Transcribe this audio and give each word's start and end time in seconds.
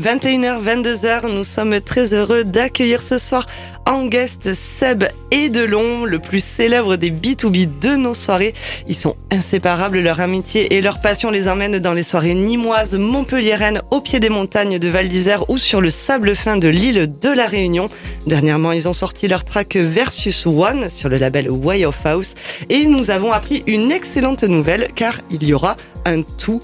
21h, 0.00 0.62
22h, 0.62 1.28
nous 1.28 1.42
sommes 1.42 1.80
très 1.80 2.14
heureux 2.14 2.44
d'accueillir 2.44 3.02
ce 3.02 3.18
soir 3.18 3.46
en 3.84 4.06
guest 4.06 4.54
Seb 4.54 5.02
et 5.32 5.48
Delon, 5.48 6.04
le 6.04 6.20
plus 6.20 6.44
célèbre 6.44 6.94
des 6.94 7.10
B2B 7.10 7.80
de 7.80 7.96
nos 7.96 8.14
soirées. 8.14 8.54
Ils 8.86 8.94
sont 8.94 9.16
inséparables, 9.32 9.98
leur 9.98 10.20
amitié 10.20 10.76
et 10.76 10.82
leur 10.82 11.00
passion 11.00 11.32
les 11.32 11.48
emmènent 11.48 11.80
dans 11.80 11.94
les 11.94 12.04
soirées 12.04 12.34
nimoises, 12.34 12.94
montpelliéraines, 12.94 13.82
au 13.90 14.00
pied 14.00 14.20
des 14.20 14.28
montagnes 14.28 14.78
de 14.78 14.88
Val 14.88 15.08
d'Isère 15.08 15.50
ou 15.50 15.58
sur 15.58 15.80
le 15.80 15.90
sable 15.90 16.36
fin 16.36 16.56
de 16.56 16.68
l'île 16.68 17.12
de 17.20 17.30
la 17.30 17.48
Réunion. 17.48 17.86
Dernièrement, 18.28 18.70
ils 18.70 18.86
ont 18.86 18.92
sorti 18.92 19.26
leur 19.26 19.44
track 19.44 19.74
Versus 19.74 20.46
One 20.46 20.90
sur 20.90 21.08
le 21.08 21.16
label 21.16 21.50
Way 21.50 21.86
of 21.86 22.06
House 22.06 22.36
et 22.68 22.86
nous 22.86 23.10
avons 23.10 23.32
appris 23.32 23.64
une 23.66 23.90
excellente 23.90 24.44
nouvelle 24.44 24.90
car 24.94 25.18
il 25.28 25.42
y 25.42 25.52
aura 25.52 25.76
un 26.04 26.22
tout 26.22 26.60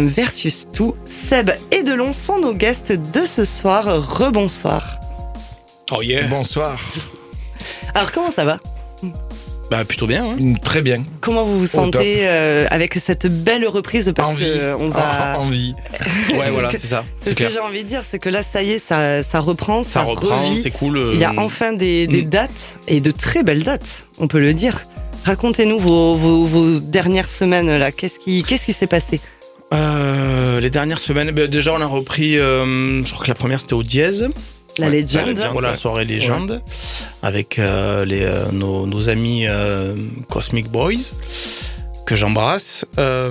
versus 0.00 0.66
tout. 0.72 0.94
Seb 1.30 1.50
et 1.70 1.82
Delon 1.82 2.12
sont 2.12 2.38
nos 2.38 2.54
guests 2.54 2.92
de 2.92 3.24
ce 3.26 3.44
soir. 3.44 3.84
Rebonsoir. 4.18 4.98
Oh 5.92 6.02
yeah. 6.02 6.26
Bonsoir. 6.28 6.78
Alors 7.94 8.12
comment 8.12 8.32
ça 8.32 8.44
va? 8.44 8.58
Bah 9.70 9.84
plutôt 9.86 10.06
bien. 10.06 10.24
Hein. 10.26 10.36
Mm, 10.38 10.58
Très 10.58 10.82
bien. 10.82 11.02
Comment 11.20 11.44
vous 11.44 11.60
vous 11.60 11.66
sentez 11.66 12.28
euh, 12.28 12.66
avec 12.70 12.94
cette 12.94 13.26
belle 13.26 13.66
reprise? 13.66 14.12
Parce 14.14 14.30
Envie. 14.32 14.44
que 14.44 14.74
on 14.78 14.88
va. 14.90 15.00
Ah, 15.02 15.38
envie. 15.38 15.72
Ouais 16.34 16.50
voilà 16.50 16.70
c'est 16.70 16.78
ça. 16.86 17.04
Ce 17.24 17.30
que 17.30 17.34
clair. 17.34 17.50
j'ai 17.52 17.58
envie 17.58 17.82
de 17.82 17.88
dire, 17.88 18.02
c'est 18.08 18.18
que 18.18 18.28
là 18.28 18.42
ça 18.42 18.62
y 18.62 18.72
est, 18.72 18.86
ça, 18.86 19.22
ça 19.22 19.40
reprend, 19.40 19.82
ça, 19.82 19.88
Ça 19.90 20.02
reprend, 20.02 20.42
c'est 20.62 20.70
cool. 20.70 20.96
euh, 20.98 21.10
Il 21.14 21.20
y 21.20 21.24
a 21.24 21.32
enfin 21.38 21.72
des, 21.72 22.06
des 22.06 22.22
Mm. 22.22 22.28
dates 22.30 22.74
et 22.88 23.00
de 23.00 23.10
très 23.10 23.42
belles 23.42 23.64
dates, 23.64 24.04
on 24.18 24.28
peut 24.28 24.40
le 24.40 24.52
dire. 24.54 24.80
Racontez-nous 25.24 25.78
vos, 25.78 26.16
vos, 26.16 26.44
vos 26.44 26.78
dernières 26.80 27.28
semaines 27.28 27.74
là. 27.76 27.92
Qu'est-ce 27.92 28.18
qui 28.18 28.42
qu'est-ce 28.42 28.66
qui 28.66 28.72
s'est 28.72 28.86
passé? 28.86 29.20
Euh, 29.72 30.60
les 30.60 30.70
dernières 30.70 30.98
semaines, 30.98 31.30
bah, 31.30 31.46
déjà 31.46 31.72
on 31.72 31.80
a 31.80 31.86
repris. 31.86 32.38
euh, 32.38 33.02
je 33.04 33.12
crois 33.12 33.24
que 33.24 33.30
la 33.30 33.34
première 33.34 33.60
c'était 33.60 33.74
au 33.74 33.82
dièse. 33.82 34.28
La 34.78 34.86
Ouais, 34.86 34.92
légende. 34.92 35.26
la 35.26 35.32
légende. 35.32 35.52
Voilà, 35.52 35.70
ouais. 35.72 35.76
soirée 35.76 36.04
légende 36.06 36.62
avec 37.22 37.58
euh, 37.58 38.04
les, 38.06 38.22
euh, 38.22 38.50
nos, 38.52 38.86
nos 38.86 39.08
amis 39.10 39.44
euh, 39.46 39.94
Cosmic 40.30 40.68
Boys 40.70 41.12
que 42.06 42.16
j'embrasse. 42.16 42.84
Euh, 42.98 43.30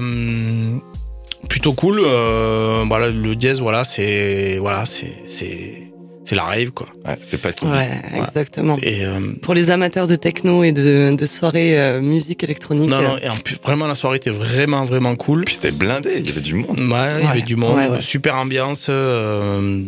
plutôt 1.49 1.73
cool. 1.73 1.99
euh, 2.03 2.83
voilà, 2.87 3.09
le 3.09 3.35
dièse, 3.35 3.59
voilà, 3.59 3.83
c'est 3.83 4.57
voilà, 4.59 4.85
c'est 4.85 5.90
c'est 6.23 6.35
la 6.35 6.43
rave 6.43 6.71
quoi. 6.71 6.87
Ouais, 7.05 7.17
c'est 7.21 7.41
pas 7.41 7.49
Ouais, 7.67 7.89
exactement. 8.15 8.77
Et 8.83 9.05
euh, 9.05 9.19
Pour 9.41 9.53
les 9.53 9.69
amateurs 9.69 10.07
de 10.07 10.15
techno 10.15 10.63
et 10.63 10.71
de, 10.71 11.15
de 11.15 11.25
soirées 11.25 11.79
euh, 11.79 11.99
musique 12.01 12.43
électronique. 12.43 12.89
non 12.89 12.97
euh, 12.97 13.07
non, 13.07 13.17
et 13.21 13.29
en 13.29 13.35
plus 13.37 13.57
vraiment 13.63 13.87
la 13.87 13.95
soirée 13.95 14.17
était 14.17 14.29
vraiment 14.29 14.85
vraiment 14.85 15.15
cool. 15.15 15.45
Puis 15.45 15.55
c'était 15.55 15.71
blindé, 15.71 16.13
il 16.19 16.27
y 16.27 16.31
avait 16.31 16.41
du 16.41 16.53
monde. 16.53 16.77
Ouais, 16.77 17.19
il 17.21 17.25
y 17.25 17.27
avait 17.29 17.41
du 17.41 17.55
monde, 17.55 17.75
ouais, 17.77 17.87
ouais. 17.87 18.01
super 18.01 18.35
ambiance. 18.37 18.87
euh, 18.89 19.81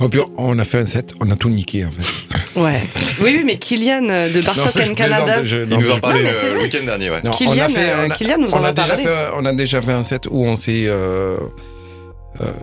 Oh, 0.00 0.08
puis 0.08 0.20
on 0.36 0.58
a 0.58 0.64
fait 0.64 0.78
un 0.78 0.86
set, 0.86 1.14
on 1.20 1.30
a 1.30 1.36
tout 1.36 1.48
niqué 1.50 1.84
en 1.84 1.90
fait. 1.90 2.02
Ouais. 2.60 2.80
Oui, 3.20 3.34
oui, 3.38 3.42
mais 3.44 3.56
Kylian 3.56 4.06
euh, 4.10 4.32
de 4.32 4.40
Bartok 4.40 4.76
and 4.76 4.94
Canada. 4.94 5.42
je- 5.44 5.56
Il 5.64 5.68
non, 5.68 5.78
nous 5.80 5.90
en 5.90 5.98
parlait 5.98 6.22
euh, 6.24 6.54
le 6.54 6.60
week-end 6.60 6.84
dernier, 6.84 7.10
ouais. 7.10 7.20
Non, 7.24 7.32
Kylian, 7.32 7.52
on 7.52 7.58
a 7.58 7.68
fait, 7.68 7.90
euh, 7.90 8.06
on 8.06 8.10
a- 8.10 8.14
Kylian 8.14 8.38
nous 8.38 8.50
en 8.54 8.62
a 8.62 8.68
a 8.68 8.72
déjà 8.72 8.88
parlé. 8.90 9.02
fait, 9.02 9.10
on 9.36 9.44
a 9.44 9.52
déjà 9.54 9.80
fait 9.80 9.90
un 9.90 10.02
set 10.04 10.28
où 10.30 10.44
on 10.44 10.54
s'est, 10.54 10.84
euh, 10.86 11.34
euh, 11.34 11.36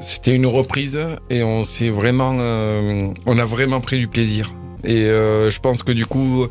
c'était 0.01 0.35
une 0.35 0.45
reprise 0.45 0.99
et 1.29 1.43
on 1.43 1.63
s'est 1.63 1.89
vraiment, 1.89 2.35
euh, 2.39 3.07
on 3.25 3.37
a 3.37 3.45
vraiment 3.45 3.81
pris 3.81 3.99
du 3.99 4.07
plaisir. 4.07 4.53
Et 4.83 5.03
euh, 5.05 5.49
je 5.49 5.59
pense 5.59 5.83
que 5.83 5.91
du 5.91 6.05
coup, 6.05 6.47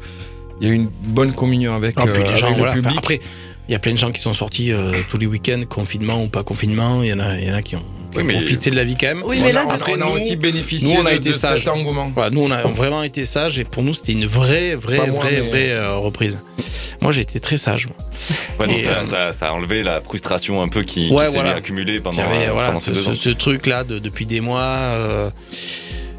il 0.60 0.68
y 0.68 0.70
a 0.70 0.74
une 0.74 0.88
bonne 1.02 1.32
communion 1.32 1.74
avec, 1.74 1.94
Ah, 1.96 2.06
puis 2.06 2.22
euh, 2.22 2.30
les 2.30 2.36
gens, 2.36 2.46
avec 2.46 2.58
voilà. 2.58 2.74
le 2.74 2.80
Enfin, 2.80 2.88
public. 2.90 2.98
après, 2.98 3.20
il 3.68 3.72
y 3.72 3.74
a 3.74 3.78
plein 3.78 3.92
de 3.92 3.98
gens 3.98 4.10
qui 4.12 4.20
sont 4.20 4.34
sortis 4.34 4.72
euh, 4.72 4.92
tous 5.08 5.18
les 5.18 5.26
week-ends, 5.26 5.62
confinement 5.68 6.22
ou 6.22 6.28
pas 6.28 6.42
confinement. 6.42 7.02
Il 7.02 7.08
y 7.08 7.12
en 7.12 7.18
a, 7.20 7.38
il 7.38 7.46
y 7.48 7.50
en 7.50 7.54
a 7.54 7.62
qui 7.62 7.76
ont, 7.76 7.84
Oui, 8.16 8.22
mais- 8.24 8.34
profité 8.34 8.70
de 8.70 8.76
la 8.76 8.84
vie 8.84 8.96
quand 9.00 9.06
même. 9.06 9.22
Oui, 9.24 9.38
mais 9.42 9.50
a- 9.50 9.52
là, 9.52 9.64
on, 9.66 9.70
après, 9.70 9.92
on 9.92 10.00
a 10.00 10.04
nous- 10.06 10.10
aussi 10.12 10.36
bénéficié 10.36 10.92
nous, 10.94 11.00
on 11.00 11.06
a 11.06 11.12
de, 11.12 11.16
été 11.16 11.28
de 11.30 11.34
sages. 11.34 11.60
cet 11.60 11.68
engouement. 11.68 12.10
Voilà, 12.14 12.30
nous 12.30 12.40
on 12.42 12.50
a 12.50 12.62
vraiment 12.64 13.02
été 13.02 13.24
sages 13.24 13.58
et 13.58 13.64
pour 13.64 13.82
nous 13.82 13.94
c'était 13.94 14.12
une 14.12 14.26
vraie, 14.26 14.74
vraie, 14.74 14.96
Pas 14.98 15.06
moi, 15.06 15.20
vraie, 15.20 15.40
mais- 15.42 15.48
vraie 15.48 15.70
euh, 15.70 15.96
reprise. 15.96 16.38
Moi 17.00 17.12
j'ai 17.12 17.20
été 17.22 17.40
très 17.40 17.56
sage. 17.56 17.86
moi. 17.86 17.96
Ouais, 18.58 18.66
donc 18.66 18.78
Et, 18.78 18.84
ça, 18.84 18.90
euh, 18.90 19.30
ça- 19.32 19.38
ça 19.38 19.48
a 19.48 19.52
enlevé 19.52 19.82
la 19.82 20.00
frustration 20.00 20.60
un 20.60 20.68
peu 20.68 20.82
qui, 20.82 21.08
qui 21.08 21.14
Ouais, 21.14 21.30
s'est 21.30 21.38
accumulée 21.38 22.00
pendant, 22.00 22.20
euh, 22.20 22.50
voilà, 22.52 22.68
pendant 22.68 22.80
ce, 22.80 22.92
ces 22.92 23.00
deux 23.00 23.08
ans. 23.08 23.14
ce, 23.14 23.30
truc 23.30 23.66
là 23.66 23.84
depuis 23.84 24.26
des 24.26 24.40
mois. 24.40 24.60
euh, 24.60 25.30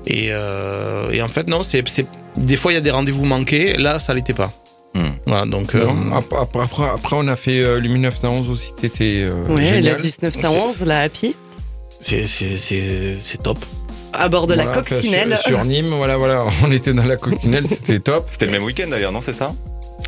et, 0.07 0.29
euh, 0.31 1.11
et 1.11 1.21
en 1.21 1.27
fait 1.27 1.47
non, 1.47 1.61
c'est, 1.63 1.87
c'est 1.87 2.07
des 2.37 2.55
fois 2.57 2.71
il 2.71 2.75
y 2.75 2.77
a 2.77 2.81
des 2.81 2.89
rendez-vous 2.91 3.25
manqués. 3.25 3.77
Là 3.77 3.99
ça 3.99 4.13
l'était 4.13 4.33
pas. 4.33 4.51
Hmm. 4.95 5.01
Voilà 5.27 5.45
donc. 5.45 5.75
euh, 5.75 5.85
Non, 5.85 6.15
après, 6.15 6.39
après, 6.41 6.61
après, 6.63 6.83
après, 6.89 7.15
on 7.17 7.27
a 7.27 7.35
fait 7.35 7.61
euh, 7.61 7.79
le 7.79 7.87
1911 7.87 8.49
aussi, 8.49 8.71
c'était 8.77 9.25
euh, 9.29 9.43
Ouais, 9.47 9.65
génial. 9.65 9.97
la 9.97 9.99
1911, 9.99 10.81
la 10.85 11.01
Happy, 11.01 11.35
c'est, 12.01 12.25
c'est, 12.25 12.57
c'est, 12.57 13.17
c'est 13.21 13.41
top. 13.41 13.57
à 14.13 14.27
bord 14.29 14.47
de 14.47 14.53
la 14.53 14.65
coccinelle. 14.67 15.37
Sur, 15.41 15.55
sur 15.55 15.65
Nîmes, 15.65 15.87
voilà, 15.87 16.17
voilà, 16.17 16.45
on 16.63 16.71
était 16.71 16.93
dans 16.93 17.05
la 17.05 17.17
coccinelle, 17.17 17.65
c'était 17.67 17.99
top. 17.99 18.27
C'était 18.31 18.47
le 18.47 18.51
même 18.53 18.63
week-end 18.63 18.87
d'ailleurs, 18.89 19.11
non, 19.11 19.21
c'est 19.21 19.33
ça? 19.33 19.53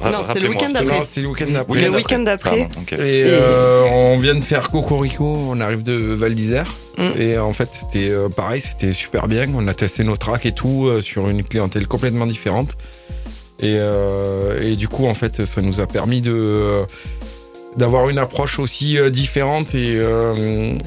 Non, 0.01 0.09
c'était 0.09 0.11
le 0.11 0.17
rappelez-moi. 0.49 0.55
week-end 0.55 0.73
d'après. 0.73 0.97
Non, 0.97 1.03
c'est 1.07 1.21
le 1.21 1.27
week-end 1.27 1.45
d'après. 1.51 1.81
Le 1.81 1.89
week-end 1.95 2.19
d'après. 2.19 2.67
Pardon, 2.67 2.81
ok. 2.81 2.93
Et 2.93 3.23
euh, 3.27 3.83
on 3.91 4.17
vient 4.17 4.35
de 4.35 4.41
faire 4.41 4.69
Cocorico, 4.69 5.33
on 5.33 5.59
arrive 5.61 5.83
de 5.83 5.93
Val 5.93 6.33
d'Isère. 6.33 6.73
Mm. 6.97 7.21
Et 7.21 7.37
en 7.37 7.53
fait, 7.53 7.69
c'était 7.71 8.09
euh, 8.09 8.27
pareil, 8.27 8.59
c'était 8.59 8.93
super 8.93 9.27
bien. 9.27 9.45
On 9.55 9.67
a 9.67 9.73
testé 9.73 10.03
nos 10.03 10.17
tracks 10.17 10.45
et 10.45 10.51
tout 10.51 10.87
euh, 10.87 11.01
sur 11.01 11.29
une 11.29 11.43
clientèle 11.43 11.87
complètement 11.87 12.25
différente. 12.25 12.71
Et, 13.61 13.77
euh, 13.77 14.59
et 14.61 14.75
du 14.75 14.89
coup, 14.89 15.05
en 15.07 15.13
fait, 15.13 15.45
ça 15.45 15.61
nous 15.61 15.79
a 15.79 15.85
permis 15.87 16.19
de 16.19 16.33
euh, 16.33 16.85
d'avoir 17.77 18.09
une 18.09 18.17
approche 18.19 18.59
aussi 18.59 18.97
euh, 18.97 19.09
différente 19.09 19.73
et, 19.75 19.95
euh, 19.97 20.33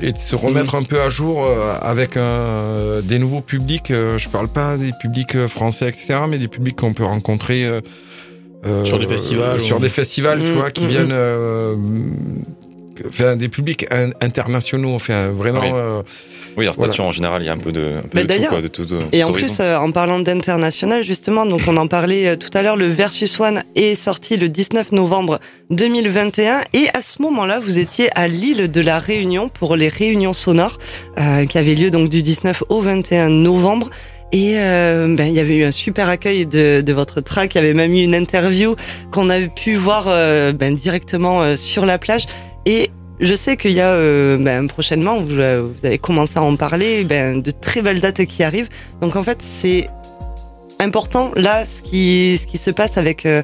et 0.02 0.12
de 0.12 0.16
se 0.18 0.36
remettre 0.36 0.74
un 0.74 0.82
peu 0.82 1.00
à 1.00 1.08
jour 1.08 1.44
euh, 1.44 1.74
avec 1.82 2.16
un- 2.16 3.00
des 3.02 3.18
nouveaux 3.18 3.40
publics. 3.40 3.90
Euh, 3.90 4.18
je 4.18 4.28
parle 4.28 4.48
pas 4.48 4.76
des 4.76 4.90
publics 5.00 5.34
euh, 5.34 5.48
français, 5.48 5.88
etc., 5.88 6.20
mais 6.28 6.38
des 6.38 6.48
publics 6.48 6.76
qu'on 6.76 6.92
peut 6.94 7.04
rencontrer 7.04 7.64
euh, 7.64 7.80
euh, 8.64 8.84
Sur 8.84 8.98
des 8.98 9.06
festivals 9.06 9.60
sur 9.60 9.76
ou- 9.76 9.80
des 9.80 9.88
festivals, 9.88 10.42
tu 10.42 10.50
Mm, 10.52 10.54
vois, 10.54 10.70
qui 10.70 10.84
mm, 10.84 10.88
viennent, 10.88 11.12
euh, 13.04 13.08
enfin, 13.08 13.36
des 13.36 13.48
publics 13.48 13.86
in- 13.90 14.10
internationaux, 14.20 14.94
enfin, 14.94 15.28
vraiment. 15.28 15.60
Oui. 15.60 15.70
euh, 15.72 16.02
Oui, 16.56 16.66
en 16.68 16.72
station 16.72 17.06
en 17.06 17.12
général, 17.12 17.42
il 17.42 17.46
y 17.46 17.48
a 17.48 17.52
un 17.52 17.58
peu 17.58 17.70
de, 17.72 17.96
un 17.98 18.02
peu 18.02 18.08
Bah, 18.14 18.20
de 18.20 18.20
tout, 18.22 18.26
d'ailleurs, 18.26 18.50
quoi, 18.50 18.62
de 18.62 18.68
tout. 18.68 18.84
de- 18.86 19.00
Et 19.12 19.20
tout 19.22 19.28
en 19.28 19.32
plus, 19.32 19.58
euh, 19.60 19.76
en 19.76 19.90
parlant 19.92 20.18
d'international, 20.20 21.04
justement, 21.04 21.44
donc 21.44 21.60
on 21.66 21.76
en 21.76 21.86
parlait 21.86 22.28
euh, 22.28 22.36
tout 22.36 22.48
à 22.54 22.62
l'heure, 22.62 22.76
le 22.76 22.86
Versus 22.88 23.38
One 23.38 23.62
est 23.74 23.94
sorti 23.94 24.36
le 24.38 24.48
19 24.48 24.92
novembre 24.92 25.38
2021. 25.70 26.62
Et 26.72 26.88
à 26.94 27.02
ce 27.02 27.20
moment-là, 27.22 27.58
vous 27.58 27.78
étiez 27.78 28.08
à 28.18 28.26
l'île 28.28 28.70
de 28.70 28.80
la 28.80 28.98
Réunion 28.98 29.48
pour 29.48 29.76
les 29.76 29.88
réunions 29.88 30.32
sonores 30.32 30.78
euh, 31.18 31.44
qui 31.46 31.58
avaient 31.58 31.74
lieu 31.74 31.90
donc 31.90 32.08
du 32.10 32.22
19 32.22 32.62
au 32.68 32.80
21 32.80 33.28
novembre. 33.28 33.90
Et 34.32 34.54
euh, 34.56 35.14
ben, 35.14 35.26
il 35.26 35.34
y 35.34 35.40
avait 35.40 35.54
eu 35.56 35.64
un 35.64 35.70
super 35.70 36.08
accueil 36.08 36.46
de, 36.46 36.80
de 36.80 36.92
votre 36.92 37.20
track. 37.20 37.54
Il 37.54 37.58
y 37.58 37.60
avait 37.60 37.74
même 37.74 37.92
eu 37.94 38.02
une 38.02 38.14
interview 38.14 38.74
qu'on 39.12 39.30
avait 39.30 39.48
pu 39.48 39.76
voir 39.76 40.06
euh, 40.08 40.52
ben, 40.52 40.74
directement 40.74 41.42
euh, 41.42 41.54
sur 41.56 41.86
la 41.86 41.96
plage. 41.98 42.26
Et 42.66 42.90
je 43.20 43.34
sais 43.34 43.56
qu'il 43.56 43.72
y 43.72 43.80
a 43.80 43.90
euh, 43.90 44.36
ben, 44.38 44.66
prochainement, 44.66 45.20
vous, 45.20 45.30
euh, 45.30 45.68
vous 45.72 45.86
avez 45.86 45.98
commencé 45.98 46.36
à 46.36 46.42
en 46.42 46.56
parler, 46.56 47.04
ben, 47.04 47.40
de 47.40 47.50
très 47.52 47.80
belles 47.80 48.00
dates 48.00 48.24
qui 48.26 48.42
arrivent. 48.42 48.68
Donc 49.00 49.16
en 49.16 49.22
fait, 49.22 49.38
c'est 49.40 49.88
important 50.80 51.30
là 51.36 51.64
ce 51.64 51.80
qui, 51.80 52.38
se 52.38 52.70
passe 52.70 52.98
avec, 52.98 53.24
euh, 53.24 53.42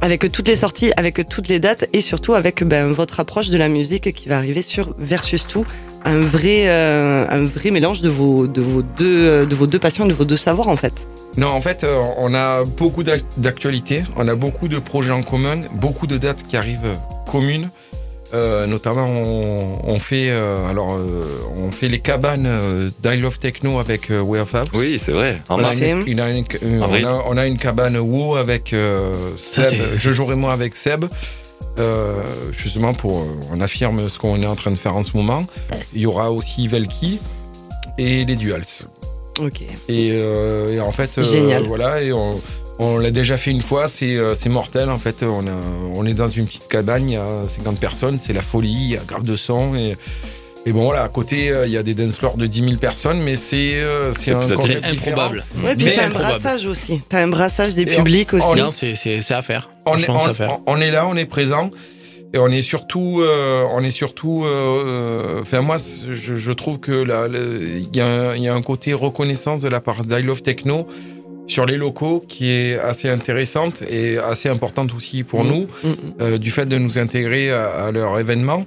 avec 0.00 0.30
toutes 0.32 0.48
les 0.48 0.56
sorties, 0.56 0.92
avec 0.96 1.28
toutes 1.28 1.48
les 1.48 1.58
dates 1.58 1.88
et 1.92 2.00
surtout 2.00 2.34
avec 2.34 2.62
ben, 2.62 2.92
votre 2.92 3.20
approche 3.20 3.48
de 3.48 3.58
la 3.58 3.68
musique 3.68 4.12
qui 4.14 4.28
va 4.28 4.36
arriver 4.38 4.62
sur 4.62 4.94
Versus 4.98 5.46
Tout. 5.46 5.66
Un 6.04 6.20
vrai, 6.20 6.68
mélange 7.72 8.00
de 8.00 8.08
vos, 8.08 8.46
de, 8.46 8.62
vos 8.62 8.82
deux, 8.82 9.44
de 9.44 9.54
vos 9.56 9.66
deux 9.66 9.80
passions, 9.80 10.06
de 10.06 10.12
vos 10.12 10.24
deux 10.24 10.36
savoirs 10.36 10.68
en 10.68 10.76
fait. 10.76 10.92
Non, 11.36 11.48
en 11.48 11.60
fait, 11.60 11.84
on 12.16 12.32
a 12.32 12.62
beaucoup 12.64 13.02
d'ac- 13.02 13.24
d'actualités, 13.38 14.04
on 14.16 14.28
a 14.28 14.36
beaucoup 14.36 14.68
de 14.68 14.78
projets 14.78 15.10
en 15.10 15.24
commun, 15.24 15.58
beaucoup 15.72 16.06
de 16.06 16.16
dates 16.16 16.44
qui 16.44 16.56
arrivent 16.56 16.92
communes. 17.26 17.68
Euh, 18.36 18.66
notamment, 18.66 19.06
on, 19.08 19.72
on 19.84 19.98
fait 19.98 20.28
euh, 20.28 20.68
alors 20.68 20.92
euh, 20.94 21.22
on 21.56 21.70
fait 21.70 21.88
les 21.88 22.00
cabanes 22.00 22.44
euh, 22.46 22.88
d'I 23.02 23.16
Love 23.16 23.38
Techno 23.38 23.78
avec 23.78 24.10
euh, 24.10 24.20
Way 24.20 24.40
of 24.40 24.54
House. 24.54 24.68
Oui, 24.74 25.00
c'est 25.02 25.12
vrai. 25.12 25.40
En 25.48 25.58
On 25.60 25.64
a, 25.64 25.72
une, 25.74 26.02
une- 26.06 26.20
une- 26.20 26.82
Avril. 26.82 27.06
on, 27.06 27.08
a, 27.08 27.24
on 27.28 27.36
a 27.38 27.46
une 27.46 27.56
cabane 27.56 27.96
WoW 27.96 28.36
avec 28.36 28.72
euh, 28.72 29.12
Seb, 29.38 29.74
je 29.96 30.12
jouerai 30.12 30.34
moi 30.34 30.52
avec 30.52 30.76
Seb. 30.76 31.06
euh, 31.78 32.12
justement 32.56 32.92
pour 32.92 33.20
euh, 33.20 33.24
on 33.52 33.60
affirme 33.60 34.08
ce 34.08 34.18
qu'on 34.18 34.40
est 34.40 34.46
en 34.46 34.56
train 34.56 34.70
de 34.70 34.78
faire 34.78 34.96
en 34.96 35.02
ce 35.02 35.16
moment. 35.16 35.42
Il 35.94 36.02
y 36.02 36.06
aura 36.06 36.30
aussi 36.30 36.68
Velki 36.68 37.18
et 37.96 38.24
les 38.26 38.36
Duals. 38.36 38.64
Ok. 39.40 39.62
Et, 39.88 40.10
euh, 40.12 40.68
et 40.74 40.80
en 40.80 40.90
fait, 40.92 41.10
euh, 41.18 41.22
Génial. 41.22 41.64
voilà, 41.64 42.02
et 42.02 42.12
on, 42.12 42.30
on 42.78 42.98
l'a 42.98 43.10
déjà 43.10 43.36
fait 43.36 43.50
une 43.50 43.62
fois, 43.62 43.88
c'est 43.88 44.16
euh, 44.16 44.34
c'est 44.34 44.48
mortel 44.48 44.90
en 44.90 44.96
fait. 44.96 45.22
On, 45.22 45.46
a, 45.46 45.52
on 45.94 46.04
est 46.06 46.14
dans 46.14 46.28
une 46.28 46.46
petite 46.46 46.68
cabane, 46.68 47.08
il 47.08 47.14
y 47.14 47.16
a 47.16 47.26
50 47.46 47.78
personnes, 47.80 48.18
c'est 48.18 48.32
la 48.32 48.42
folie, 48.42 48.68
il 48.72 48.90
y 48.90 48.96
a 48.96 49.00
grave 49.06 49.22
de 49.22 49.36
son. 49.36 49.74
Et, 49.74 49.96
et 50.66 50.72
bon 50.72 50.84
voilà, 50.84 51.02
à 51.04 51.08
côté, 51.08 51.50
euh, 51.50 51.66
il 51.66 51.72
y 51.72 51.76
a 51.76 51.82
des 51.82 51.94
dance 51.94 52.16
floors 52.16 52.36
de 52.36 52.46
10 52.46 52.62
000 52.64 52.76
personnes, 52.76 53.20
mais 53.20 53.36
c'est 53.36 53.76
euh, 53.76 54.12
c'est 54.12 54.32
un 54.32 54.48
concept 54.48 54.84
improbable. 54.84 55.44
Ouais, 55.64 55.74
puis 55.74 55.86
Mais 55.86 55.92
t'as 55.94 56.06
un 56.06 56.10
brassage 56.10 56.66
aussi. 56.66 57.00
T'as 57.08 57.22
un 57.22 57.28
brassage 57.28 57.74
des 57.74 57.82
Et 57.82 57.96
publics 57.96 58.34
aussi. 58.34 58.60
Non, 58.60 58.70
c'est, 58.70 58.92
à 59.30 59.42
faire. 59.42 59.70
On 59.86 59.96
est, 59.96 60.10
à 60.10 60.34
faire. 60.34 60.58
on- 60.66 60.74
on 60.74 60.80
est 60.80 60.90
là, 60.90 61.06
on 61.06 61.16
est 61.16 61.26
présent. 61.26 61.70
Et 62.34 62.38
on 62.38 62.48
est 62.48 62.60
surtout, 62.60 63.20
euh, 63.22 63.64
on 63.72 63.82
est 63.84 63.90
surtout, 63.90 64.44
euh, 64.44 65.40
enfin 65.40 65.60
moi, 65.60 65.76
je, 65.78 66.34
je, 66.36 66.52
trouve 66.52 66.80
que 66.80 66.90
là, 66.90 67.28
il 67.32 67.88
y, 67.94 67.98
y, 67.98 68.48
a 68.48 68.54
un 68.54 68.62
côté 68.62 68.92
reconnaissance 68.94 69.62
de 69.62 69.68
la 69.68 69.80
part 69.80 70.04
d'I 70.04 70.22
Love 70.22 70.42
Techno 70.42 70.88
sur 71.46 71.66
les 71.66 71.76
locaux 71.76 72.24
qui 72.26 72.50
est 72.50 72.78
assez 72.78 73.08
intéressante 73.08 73.82
et 73.88 74.18
assez 74.18 74.48
importante 74.48 74.94
aussi 74.94 75.22
pour 75.22 75.44
mmh. 75.44 75.48
nous, 75.48 75.62
mmh. 75.62 75.94
Euh, 76.20 76.38
du 76.38 76.50
fait 76.50 76.66
de 76.66 76.78
nous 76.78 76.98
intégrer 76.98 77.50
à, 77.50 77.86
à 77.86 77.92
leur 77.92 78.18
événement. 78.18 78.64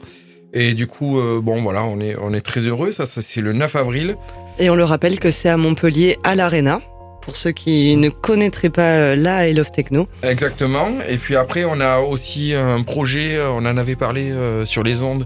Et 0.54 0.74
du 0.74 0.88
coup, 0.88 1.20
euh, 1.20 1.42
bon 1.42 1.62
voilà, 1.62 1.84
on 1.84 2.00
est, 2.00 2.16
on 2.20 2.34
est 2.34 2.42
très 2.42 2.62
heureux. 2.62 2.92
Ça, 2.92 3.06
ça 3.06 3.22
c'est 3.22 3.42
le 3.42 3.54
9 3.54 3.76
avril. 3.76 4.16
Et 4.58 4.70
on 4.70 4.76
le 4.76 4.84
rappelle 4.84 5.20
que 5.20 5.32
c'est 5.32 5.50
à 5.50 5.58
Montpellier, 5.58 6.18
à 6.24 6.36
l'Arena 6.36 6.82
pour 7.22 7.36
ceux 7.36 7.52
qui 7.52 7.96
ne 7.98 8.10
connaîtraient 8.10 8.70
pas 8.70 8.94
euh, 8.94 9.16
la 9.16 9.48
I 9.48 9.54
Love 9.54 9.72
Techno. 9.72 10.08
Exactement. 10.24 10.88
Et 11.08 11.18
puis 11.18 11.36
après, 11.36 11.66
on 11.66 11.80
a 11.80 12.00
aussi 12.00 12.54
un 12.54 12.82
projet, 12.82 13.40
on 13.40 13.58
en 13.58 13.78
avait 13.78 13.98
parlé 13.98 14.32
euh, 14.32 14.66
sur 14.66 14.84
les 14.84 15.04
ondes. 15.04 15.26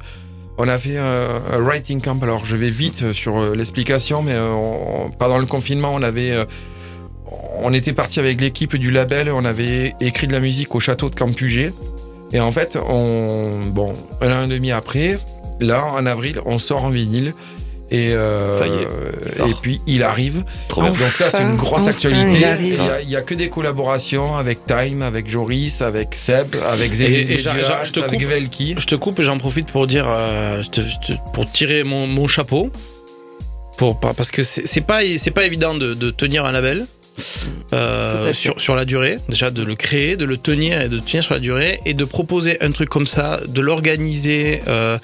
On 0.58 0.68
a 0.68 0.78
fait 0.78 0.98
un, 0.98 1.42
writing 1.60 2.02
camp. 2.02 2.22
Alors, 2.22 2.46
je 2.46 2.56
vais 2.56 2.70
vite 2.70 3.12
sur 3.12 3.56
l'explication, 3.56 4.22
mais 4.22 4.36
pendant 5.18 5.40
le 5.40 5.48
confinement, 5.48 5.94
on 5.96 6.04
avait, 6.04 6.46
on 7.56 7.74
était 7.74 7.94
parti 7.94 8.20
avec 8.20 8.42
l'équipe 8.42 8.76
du 8.76 8.92
label. 8.92 9.30
On 9.32 9.46
avait 9.46 9.94
écrit 10.00 10.28
de 10.28 10.34
la 10.34 10.40
musique 10.40 10.74
au 10.76 10.80
château 10.80 11.10
de 11.10 11.16
Campugé. 11.16 11.72
Et 12.32 12.40
en 12.40 12.52
fait, 12.52 12.78
on, 12.78 13.60
bon, 13.68 13.94
un 14.22 14.42
an 14.42 14.46
et 14.46 14.48
demi 14.48 14.72
après, 14.72 15.20
là, 15.60 15.86
en 15.86 16.06
avril, 16.06 16.40
on 16.46 16.58
sort 16.58 16.84
en 16.84 16.90
vinyle. 16.90 17.34
Et, 17.92 18.12
euh, 18.14 18.58
ça 18.58 18.66
y 18.66 18.72
est, 18.72 19.52
et 19.52 19.54
puis 19.62 19.80
il 19.86 20.02
arrive. 20.02 20.44
Donc 20.76 20.98
ça 21.14 21.30
c'est 21.30 21.44
une 21.44 21.58
grosse 21.58 21.86
actualité. 21.86 22.44
Il 23.02 23.08
n'y 23.08 23.16
a, 23.16 23.22
que 23.22 23.36
des 23.36 23.50
collaborations 23.50 24.36
avec 24.36 24.66
Time, 24.66 25.04
avec 25.04 25.30
Joris, 25.30 25.84
avec 25.84 26.16
Seb, 26.16 26.56
avec 26.68 26.92
Zélie, 26.94 27.38
avec 27.46 28.26
Velki. 28.26 28.76
Je 28.80 28.88
te 28.88 28.96
coupe 28.96 29.20
et 29.20 29.24
j'en 29.24 29.38
profite 29.38 29.72
pour 29.72 29.86
dire, 29.86 30.08
euh, 30.10 30.64
pour 31.36 31.52
tirer 31.52 31.84
mon, 31.84 32.08
mon, 32.08 32.28
chapeau, 32.28 32.72
pour 33.78 34.00
parce 34.00 34.32
que 34.32 34.42
c'est 34.42 34.82
pas 34.82 35.02
c'est 35.18 35.32
pas 35.32 35.46
évident 35.46 35.76
de, 35.76 35.94
de, 35.94 36.10
tenir 36.10 36.46
un 36.46 36.52
label. 36.52 36.88
Euh, 37.74 38.34
sur, 38.34 38.60
sur 38.60 38.76
la 38.76 38.86
durée, 38.86 39.18
déjà 39.30 39.52
de 39.52 39.64
le 39.64 39.76
créer, 39.76 40.16
de 40.16 40.26
le 40.26 40.38
tenir 40.38 40.82
et 40.82 40.90
de 40.90 41.00
tenir 41.00 41.24
sur 41.24 41.34
la 41.34 41.40
durée 41.40 41.80
et 41.86 41.94
de 41.94 42.06
proposer 42.06 42.62
un 42.62 42.72
truc 42.72 42.90
comme 42.90 43.08
ça, 43.08 43.40
de 43.48 43.62
l'organiser. 43.62 44.62
Euh, 44.68 44.98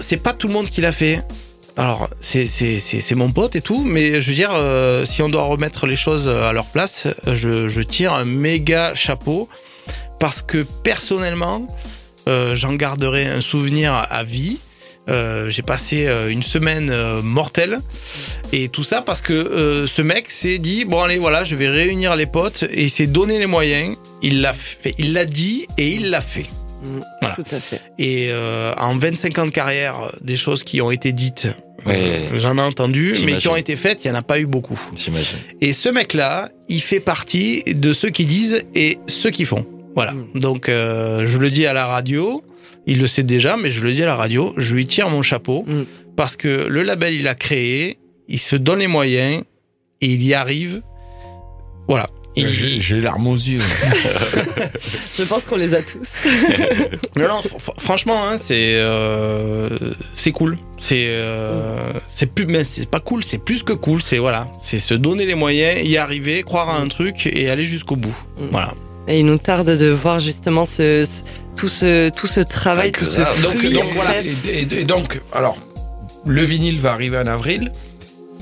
c'est 0.00 0.22
pas 0.22 0.32
tout 0.32 0.48
le 0.48 0.52
monde 0.52 0.68
qui 0.68 0.80
l'a 0.80 0.92
fait. 0.92 1.22
Alors, 1.76 2.10
c'est 2.20 3.14
mon 3.14 3.30
pote 3.30 3.54
et 3.54 3.62
tout, 3.62 3.84
mais 3.84 4.20
je 4.20 4.28
veux 4.28 4.34
dire, 4.34 4.50
euh, 4.52 5.04
si 5.04 5.22
on 5.22 5.28
doit 5.28 5.44
remettre 5.44 5.86
les 5.86 5.94
choses 5.94 6.26
à 6.28 6.52
leur 6.52 6.66
place, 6.66 7.06
je, 7.26 7.68
je 7.68 7.80
tire 7.82 8.12
un 8.14 8.24
méga 8.24 8.94
chapeau 8.96 9.48
parce 10.18 10.42
que 10.42 10.66
personnellement, 10.82 11.66
j'en 12.26 12.74
garderai 12.74 13.26
un 13.26 13.40
souvenir 13.40 13.94
à 13.94 14.24
vie. 14.24 14.58
Euh, 15.08 15.48
j'ai 15.48 15.62
passé 15.62 16.06
euh, 16.06 16.28
une 16.28 16.42
semaine 16.42 16.90
euh, 16.90 17.22
mortelle 17.22 17.78
et 18.52 18.68
tout 18.68 18.82
ça 18.82 19.00
parce 19.00 19.22
que 19.22 19.86
ce 19.86 20.02
mec 20.02 20.30
s'est 20.30 20.58
dit 20.58 20.84
bon 20.84 21.00
allez 21.00 21.18
voilà 21.18 21.44
je 21.44 21.54
vais 21.54 21.68
réunir 21.68 22.14
les 22.16 22.26
potes 22.26 22.64
et 22.70 22.84
il 22.84 22.90
s'est 22.90 23.06
donné 23.06 23.38
les 23.38 23.46
moyens 23.46 23.96
il 24.22 24.40
l'a 24.42 24.52
fait 24.52 24.94
il 24.98 25.12
l'a 25.12 25.24
dit 25.24 25.66
et 25.78 25.88
il 25.88 26.10
l'a 26.10 26.20
fait 26.20 26.46
mmh, 26.82 27.00
voilà. 27.20 27.34
tout 27.36 27.44
à 27.52 27.60
fait 27.60 27.80
et 27.98 28.30
en 28.78 28.98
25 28.98 29.38
ans 29.38 29.46
de 29.46 29.50
carrière 29.50 30.12
des 30.20 30.36
choses 30.36 30.62
qui 30.62 30.80
ont 30.80 30.90
été 30.90 31.12
dites 31.12 31.48
J'en 32.34 32.58
ai 32.58 32.60
entendu, 32.60 33.14
mais 33.24 33.38
qui 33.38 33.48
ont 33.48 33.56
été 33.56 33.74
faites, 33.76 34.04
il 34.04 34.10
n'y 34.10 34.16
en 34.16 34.18
a 34.18 34.22
pas 34.22 34.38
eu 34.38 34.46
beaucoup. 34.46 34.78
Et 35.62 35.72
ce 35.72 35.88
mec-là, 35.88 36.50
il 36.68 36.82
fait 36.82 37.00
partie 37.00 37.62
de 37.66 37.94
ceux 37.94 38.10
qui 38.10 38.26
disent 38.26 38.62
et 38.74 38.98
ceux 39.06 39.30
qui 39.30 39.46
font. 39.46 39.64
Voilà. 39.94 40.12
Mm. 40.12 40.40
Donc, 40.40 40.68
euh, 40.68 41.26
je 41.26 41.38
le 41.38 41.50
dis 41.50 41.66
à 41.66 41.72
la 41.72 41.86
radio, 41.86 42.42
il 42.88 42.98
le 42.98 43.06
sait 43.06 43.22
déjà, 43.22 43.56
mais 43.56 43.70
je 43.70 43.82
le 43.82 43.92
dis 43.92 44.02
à 44.02 44.06
la 44.06 44.16
radio, 44.16 44.54
je 44.56 44.74
lui 44.74 44.86
tire 44.86 45.10
mon 45.10 45.22
chapeau 45.22 45.64
mm. 45.66 45.82
parce 46.16 46.36
que 46.36 46.66
le 46.68 46.82
label, 46.82 47.14
il 47.14 47.28
a 47.28 47.34
créé, 47.34 47.98
il 48.28 48.38
se 48.38 48.56
donne 48.56 48.78
les 48.78 48.86
moyens 48.86 49.44
et 50.00 50.06
il 50.06 50.22
y 50.22 50.34
arrive. 50.34 50.82
Voilà. 51.86 52.08
J'ai 52.36 53.00
l'arme 53.00 53.26
aux 53.26 53.34
yeux. 53.34 53.58
je 55.18 55.22
pense 55.24 55.44
qu'on 55.44 55.56
les 55.56 55.74
a 55.74 55.82
tous. 55.82 56.08
non, 57.16 57.28
non, 57.28 57.42
franchement, 57.78 58.28
hein, 58.28 58.36
c'est 58.38 58.74
euh, 58.76 59.68
c'est 60.12 60.30
cool. 60.30 60.56
C'est 60.78 61.06
euh, 61.08 61.92
c'est 62.06 62.32
plus, 62.32 62.46
mais 62.46 62.62
c'est 62.62 62.88
pas 62.88 63.00
cool, 63.00 63.24
c'est 63.24 63.38
plus 63.38 63.64
que 63.64 63.72
cool. 63.72 64.00
C'est 64.00 64.18
voilà, 64.18 64.46
c'est 64.62 64.78
se 64.78 64.94
donner 64.94 65.26
les 65.26 65.34
moyens, 65.34 65.84
y 65.84 65.96
arriver, 65.96 66.42
croire 66.44 66.70
à 66.70 66.78
un 66.78 66.86
truc 66.86 67.26
et 67.26 67.50
aller 67.50 67.64
jusqu'au 67.64 67.96
bout. 67.96 68.16
Mm. 68.38 68.46
Voilà. 68.52 68.72
Et 69.08 69.20
il 69.20 69.26
nous 69.26 69.38
tarde 69.38 69.70
de 69.70 69.88
voir 69.88 70.20
justement 70.20 70.66
ce, 70.66 71.04
tout 71.58 71.68
ce 71.68 72.08
tout 72.10 72.26
ce 72.26 72.40
travail, 72.40 72.92
tout 72.92 73.04
ce 73.04 73.20
donc, 73.42 73.64
donc 73.64 73.92
voilà. 73.94 74.12
Et, 74.46 74.60
et, 74.60 74.84
donc 74.84 75.20
alors 75.32 75.58
le 76.26 76.42
vinyle 76.42 76.78
va 76.78 76.92
arriver 76.92 77.18
en 77.18 77.26
avril. 77.26 77.72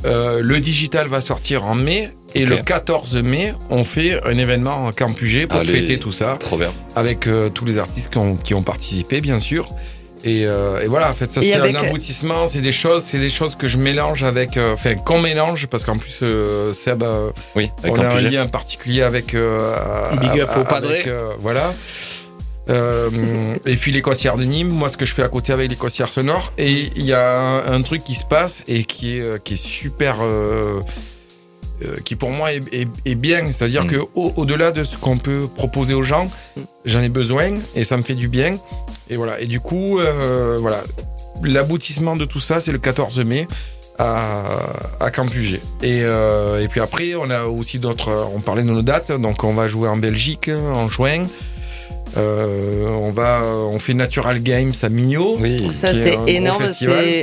Euh, 0.04 0.40
le 0.42 0.60
digital 0.60 1.08
va 1.08 1.20
sortir 1.20 1.64
en 1.64 1.74
mai 1.74 2.10
et 2.36 2.44
le 2.44 2.58
14 2.58 3.16
mai, 3.16 3.54
on 3.70 3.82
fait 3.82 4.20
un 4.24 4.36
événement 4.36 4.86
en 4.86 4.92
Campugé 4.92 5.46
pour 5.46 5.62
fêter 5.62 5.98
tout 5.98 6.12
ça. 6.12 6.36
Trop 6.38 6.58
bien. 6.58 6.72
Avec 6.94 7.26
euh, 7.26 7.48
tous 7.48 7.64
les 7.64 7.78
artistes 7.78 8.10
qui 8.10 8.18
ont, 8.18 8.36
qui 8.36 8.52
ont, 8.52 8.62
participé, 8.62 9.22
bien 9.22 9.40
sûr. 9.40 9.70
Et, 10.22 10.44
euh, 10.44 10.82
et 10.82 10.86
voilà, 10.86 11.10
en 11.10 11.14
fait, 11.14 11.32
ça 11.32 11.40
c'est 11.40 11.54
un 11.54 11.74
aboutissement. 11.74 12.46
C'est 12.46 12.60
des 12.60 12.72
choses, 12.72 13.04
c'est 13.04 13.18
des 13.18 13.30
choses 13.30 13.54
que 13.54 13.68
je 13.68 13.78
mélange 13.78 14.22
avec, 14.22 14.58
euh, 14.58 14.74
enfin 14.74 14.96
qu'on 14.96 15.20
mélange 15.20 15.66
parce 15.68 15.84
qu'en 15.84 15.96
plus 15.96 16.22
Seb, 16.72 17.04
oui, 17.54 17.70
on 17.84 17.98
a 17.98 18.08
un 18.08 18.20
lien 18.20 18.46
particulier 18.46 19.00
avec. 19.02 19.28
Big 19.32 20.40
up 20.40 20.50
au 20.58 20.64
Padre. 20.64 20.92
voilà. 21.38 21.72
Et 22.68 23.76
puis 23.76 23.92
les 23.92 24.02
coissières 24.02 24.36
de 24.36 24.44
Nîmes, 24.44 24.70
moi 24.70 24.88
ce 24.88 24.96
que 24.96 25.04
je 25.04 25.14
fais 25.14 25.22
à 25.22 25.28
côté 25.28 25.52
avec 25.52 25.70
les 25.70 25.76
coissières 25.76 26.12
sonores, 26.12 26.52
et 26.58 26.90
il 26.96 27.04
y 27.04 27.12
a 27.12 27.38
un, 27.38 27.74
un, 27.74 27.82
truc 27.82 28.02
qui 28.02 28.14
se 28.14 28.24
passe 28.24 28.64
et 28.66 28.84
qui 28.84 29.18
est, 29.18 29.42
qui 29.42 29.54
est 29.54 29.56
super 29.56 30.16
euh, 31.84 31.94
qui 32.06 32.16
pour 32.16 32.30
moi 32.30 32.52
est, 32.52 33.14
bien. 33.14 33.52
C'est-à-dire 33.52 33.84
mm. 33.84 33.88
que 33.88 33.96
au-delà 34.14 34.72
de 34.72 34.82
ce 34.82 34.96
qu'on 34.96 35.18
peut 35.18 35.46
proposer 35.56 35.92
aux 35.92 36.02
gens, 36.02 36.22
j'en 36.86 37.02
ai 37.02 37.10
besoin 37.10 37.54
et 37.74 37.84
ça 37.84 37.96
me 37.98 38.02
fait 38.02 38.14
du 38.14 38.28
bien. 38.28 38.54
Et 39.10 39.16
voilà. 39.16 39.40
Et 39.40 39.46
du 39.46 39.60
coup, 39.60 39.98
euh, 39.98 40.58
voilà, 40.58 40.82
l'aboutissement 41.42 42.16
de 42.16 42.24
tout 42.24 42.40
ça, 42.40 42.60
c'est 42.60 42.72
le 42.72 42.78
14 42.78 43.20
mai 43.20 43.46
à, 43.98 44.44
à 45.00 45.10
Campugé. 45.10 45.60
Et, 45.82 46.00
euh, 46.02 46.62
et 46.62 46.68
puis 46.68 46.80
après, 46.80 47.14
on 47.14 47.28
a 47.28 47.44
aussi 47.44 47.78
d'autres. 47.78 48.30
On 48.34 48.40
parlait 48.40 48.62
de 48.62 48.70
nos 48.70 48.82
dates, 48.82 49.12
donc 49.12 49.44
on 49.44 49.52
va 49.52 49.68
jouer 49.68 49.88
en 49.88 49.98
Belgique 49.98 50.48
en 50.48 50.88
juin. 50.88 51.24
Euh, 52.16 52.86
on 52.86 53.10
va, 53.10 53.40
on 53.42 53.78
fait 53.78 53.94
Natural 53.94 54.42
Games 54.42 54.72
à 54.82 54.88
Millau. 54.88 55.36
Oui. 55.38 55.56
Ça 55.80 55.92
c'est 55.92 56.18
énorme. 56.26 56.64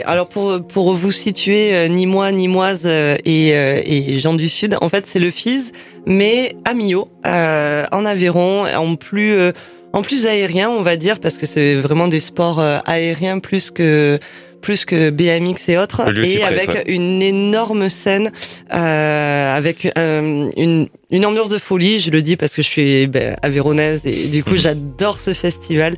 Alors 0.06 0.28
pour 0.28 0.66
pour 0.68 0.94
vous 0.94 1.12
situer, 1.12 1.74
euh, 1.74 1.88
ni 1.88 2.06
moi, 2.06 2.32
ni 2.32 2.48
moise 2.48 2.84
euh, 2.86 3.16
et, 3.26 3.50
et 3.50 4.20
gens 4.20 4.34
du 4.34 4.48
sud, 4.48 4.78
en 4.82 4.90
fait 4.90 5.08
c'est 5.08 5.20
le 5.20 5.32
FIS, 5.32 5.72
mais 6.06 6.56
à 6.66 6.74
Millau, 6.74 7.10
en 7.26 8.06
Aveyron, 8.06 8.66
en 8.66 8.96
plus 8.96 9.36
en 9.94 10.02
plus 10.02 10.26
aérien, 10.26 10.70
on 10.70 10.82
va 10.82 10.98
dire, 10.98 11.20
parce 11.20 11.38
que 11.38 11.46
c'est 11.46 11.76
vraiment 11.76 12.08
des 12.08 12.20
sports 12.20 12.60
aériens 12.86 13.40
plus 13.40 13.70
que 13.70 14.20
plus 14.64 14.86
que 14.86 15.12
BMX 15.12 15.70
et 15.70 15.78
autres, 15.78 16.02
et 16.18 16.42
avec 16.42 16.86
une 16.88 17.22
énorme 17.22 17.90
scène, 17.90 18.32
euh, 18.74 19.58
avec 19.58 19.92
euh, 19.98 20.50
une, 20.58 20.88
une 21.12 21.26
ambiance 21.26 21.50
de 21.50 21.60
folie. 21.60 22.00
Je 22.00 22.10
le 22.10 22.24
dis 22.24 22.38
parce 22.38 22.56
que 22.56 22.64
je 22.64 22.68
suis 22.68 23.08
ben, 23.08 23.36
avéronaise 23.44 24.02
et 24.06 24.28
du 24.28 24.44
coup 24.44 24.56
j'adore 24.66 25.20
ce 25.20 25.34
festival. 25.34 25.96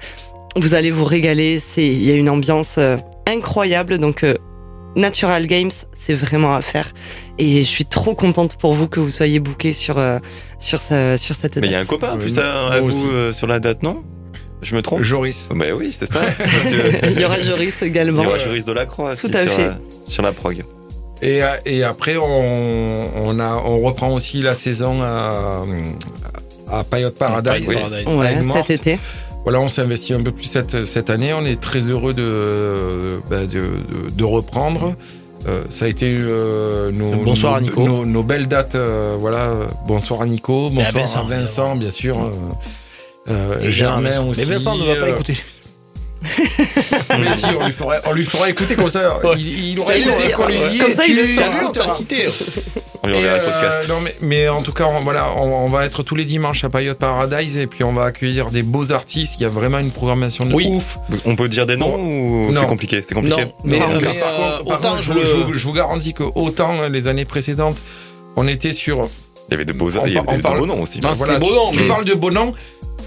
Vous 0.57 0.73
allez 0.73 0.91
vous 0.91 1.05
régaler. 1.05 1.61
C'est 1.65 1.85
il 1.85 2.03
y 2.03 2.11
a 2.11 2.15
une 2.15 2.29
ambiance 2.29 2.75
euh, 2.77 2.97
incroyable. 3.27 3.99
Donc 3.99 4.23
euh, 4.23 4.33
Natural 4.95 5.45
Games, 5.45 5.71
c'est 5.95 6.15
vraiment 6.15 6.55
à 6.55 6.61
faire. 6.61 6.91
Et 7.37 7.59
je 7.59 7.69
suis 7.69 7.85
trop 7.85 8.15
contente 8.15 8.57
pour 8.57 8.73
vous 8.73 8.87
que 8.87 8.99
vous 8.99 9.11
soyez 9.11 9.39
booké 9.39 9.73
sur 9.73 9.97
sur 10.59 10.79
sur 10.79 11.35
cette 11.35 11.53
date. 11.53 11.61
Mais 11.61 11.67
il 11.67 11.71
y 11.71 11.75
a 11.75 11.79
un 11.79 11.85
copain 11.85 12.17
plus 12.17 12.39
à, 12.39 12.79
vous 12.79 13.31
sur 13.31 13.47
la 13.47 13.59
date, 13.59 13.83
non? 13.83 14.03
Je 14.65 14.75
me 14.75 14.81
trompe 14.81 15.03
Joris. 15.03 15.47
Bah 15.53 15.65
oui, 15.75 15.95
c'est 15.97 16.11
ça. 16.11 16.21
il 17.03 17.19
y 17.19 17.23
aura 17.25 17.39
Joris 17.39 17.81
également. 17.81 18.23
Il 18.23 18.25
y 18.25 18.27
aura 18.27 18.39
Joris 18.39 18.65
de 18.65 18.73
la 18.73 18.85
Croix 18.85 19.15
Tout 19.15 19.31
à 19.33 19.45
fait. 19.45 19.71
Sur, 20.05 20.11
sur 20.11 20.23
la 20.23 20.31
prog. 20.31 20.63
Et, 21.21 21.41
et 21.65 21.83
après, 21.83 22.17
on, 22.17 23.05
on, 23.15 23.39
a, 23.39 23.55
on 23.65 23.79
reprend 23.79 24.13
aussi 24.13 24.41
la 24.41 24.53
saison 24.53 25.01
à, 25.01 25.63
à 26.71 26.83
Payotte 26.83 27.17
Paradise. 27.17 27.67
Ouais, 27.67 28.37
cet 28.65 28.69
été. 28.69 28.99
Voilà, 29.43 29.59
on 29.61 29.67
s'est 29.67 29.83
investi 29.83 30.13
un 30.13 30.23
peu 30.23 30.31
plus 30.31 30.45
cette, 30.45 30.85
cette 30.85 31.11
année. 31.11 31.31
On 31.33 31.45
est 31.45 31.61
très 31.61 31.79
heureux 31.81 32.13
de, 32.13 33.19
bah, 33.29 33.41
de, 33.45 33.47
de, 33.47 34.11
de, 34.11 34.23
reprendre. 34.23 34.95
Euh, 35.47 35.63
ça 35.69 35.85
a 35.85 35.87
été 35.87 36.07
euh, 36.17 36.91
nos, 36.91 37.11
bonsoir 37.23 37.53
nos, 37.53 37.57
à 37.57 37.61
Nico. 37.61 37.87
Nos, 37.87 38.05
nos 38.05 38.23
belles 38.23 38.47
dates. 38.47 38.73
Euh, 38.73 39.15
voilà, 39.19 39.51
bonsoir 39.87 40.23
à 40.23 40.25
Nico, 40.25 40.69
bonsoir 40.71 40.87
à 40.87 40.99
Vincent, 40.99 41.19
à 41.19 41.29
Vincent 41.29 41.75
bien 41.75 41.91
sûr. 41.91 42.31
Germain 43.63 44.21
aussi. 44.21 44.41
Mais 44.41 44.45
Vincent 44.45 44.75
ne 44.77 44.85
va 44.85 44.95
pas 44.95 45.07
euh, 45.07 45.13
écouter. 45.13 45.35
mais 47.19 47.33
si, 47.35 47.45
on 47.59 47.65
lui 47.65 47.71
fera, 47.71 47.95
on 48.05 48.13
lui 48.13 48.25
fera 48.25 48.49
écouter 48.49 48.75
comme 48.75 48.89
ça. 48.89 49.19
Il, 49.37 49.71
il 49.73 49.79
aurait 49.79 50.01
écouté 50.01 50.31
qu'on 50.31 50.47
lui 50.47 50.57
dit. 50.71 50.77
Comme 50.79 50.93
ça, 50.93 51.05
il 51.07 51.15
le 51.17 51.25
cité. 51.95 52.27
On 53.03 53.07
lui 53.07 53.17
enverra 53.17 53.37
le 53.37 53.43
euh, 53.43 53.45
podcast. 53.51 53.87
non, 53.87 54.01
mais, 54.01 54.15
mais 54.21 54.49
en 54.49 54.63
tout 54.63 54.71
cas, 54.73 54.85
on, 54.85 54.99
voilà, 55.01 55.31
on, 55.37 55.65
on 55.65 55.67
va 55.67 55.85
être 55.85 56.01
tous 56.01 56.15
les 56.15 56.25
dimanches 56.25 56.63
à 56.63 56.69
Payotte 56.69 56.97
Paradise 56.97 57.55
et 57.59 57.67
puis 57.67 57.83
on 57.83 57.93
va 57.93 58.05
accueillir 58.05 58.49
des 58.49 58.63
beaux 58.63 58.91
artistes. 58.93 59.35
Il 59.39 59.43
y 59.43 59.45
a 59.45 59.49
vraiment 59.49 59.77
une 59.77 59.91
programmation 59.91 60.43
de 60.43 60.51
Oui. 60.55 60.65
ouf. 60.71 60.97
On 61.23 61.35
peut 61.35 61.47
dire 61.47 61.67
des 61.67 61.77
noms 61.77 61.99
ou 61.99 62.51
Non. 62.51 62.61
c'est 62.61 62.65
compliqué? 62.67 63.03
C'est 63.07 63.13
compliqué. 63.13 63.41
Non, 63.43 63.51
mais, 63.63 63.77
Non, 63.77 63.85
euh, 63.91 63.99
mais 64.01 64.07
mais, 64.13 64.19
par 64.19 64.33
euh, 64.33 64.37
contre, 64.53 64.63
par 64.65 64.79
autant 64.79 64.89
contre, 64.93 65.01
je 65.03 65.13
je, 65.13 65.19
le- 65.19 65.23
je 65.25 65.35
vous- 65.35 65.53
je 65.53 65.67
vous 65.67 65.73
garantis 65.73 66.13
que 66.15 66.23
autant 66.33 66.71
euh, 66.81 66.89
les 66.89 67.07
années 67.07 67.25
précédentes, 67.25 67.77
on 68.37 68.47
était 68.47 68.71
sur. 68.71 69.07
Il 69.49 69.51
y 69.51 69.53
avait 69.53 69.65
de 69.65 69.73
beaux, 69.73 69.95
On 69.95 70.07
il 70.07 70.13
y 70.13 70.17
avait 70.17 70.37
parle- 70.39 70.57
beaux 70.57 70.65
noms 70.65 70.81
aussi. 70.81 70.99
Non, 70.99 71.13
voilà, 71.13 71.39
tu, 71.39 71.77
tu 71.77 71.83
parles 71.83 72.05
de 72.05 72.15
beau 72.15 72.31
nom. 72.31 72.53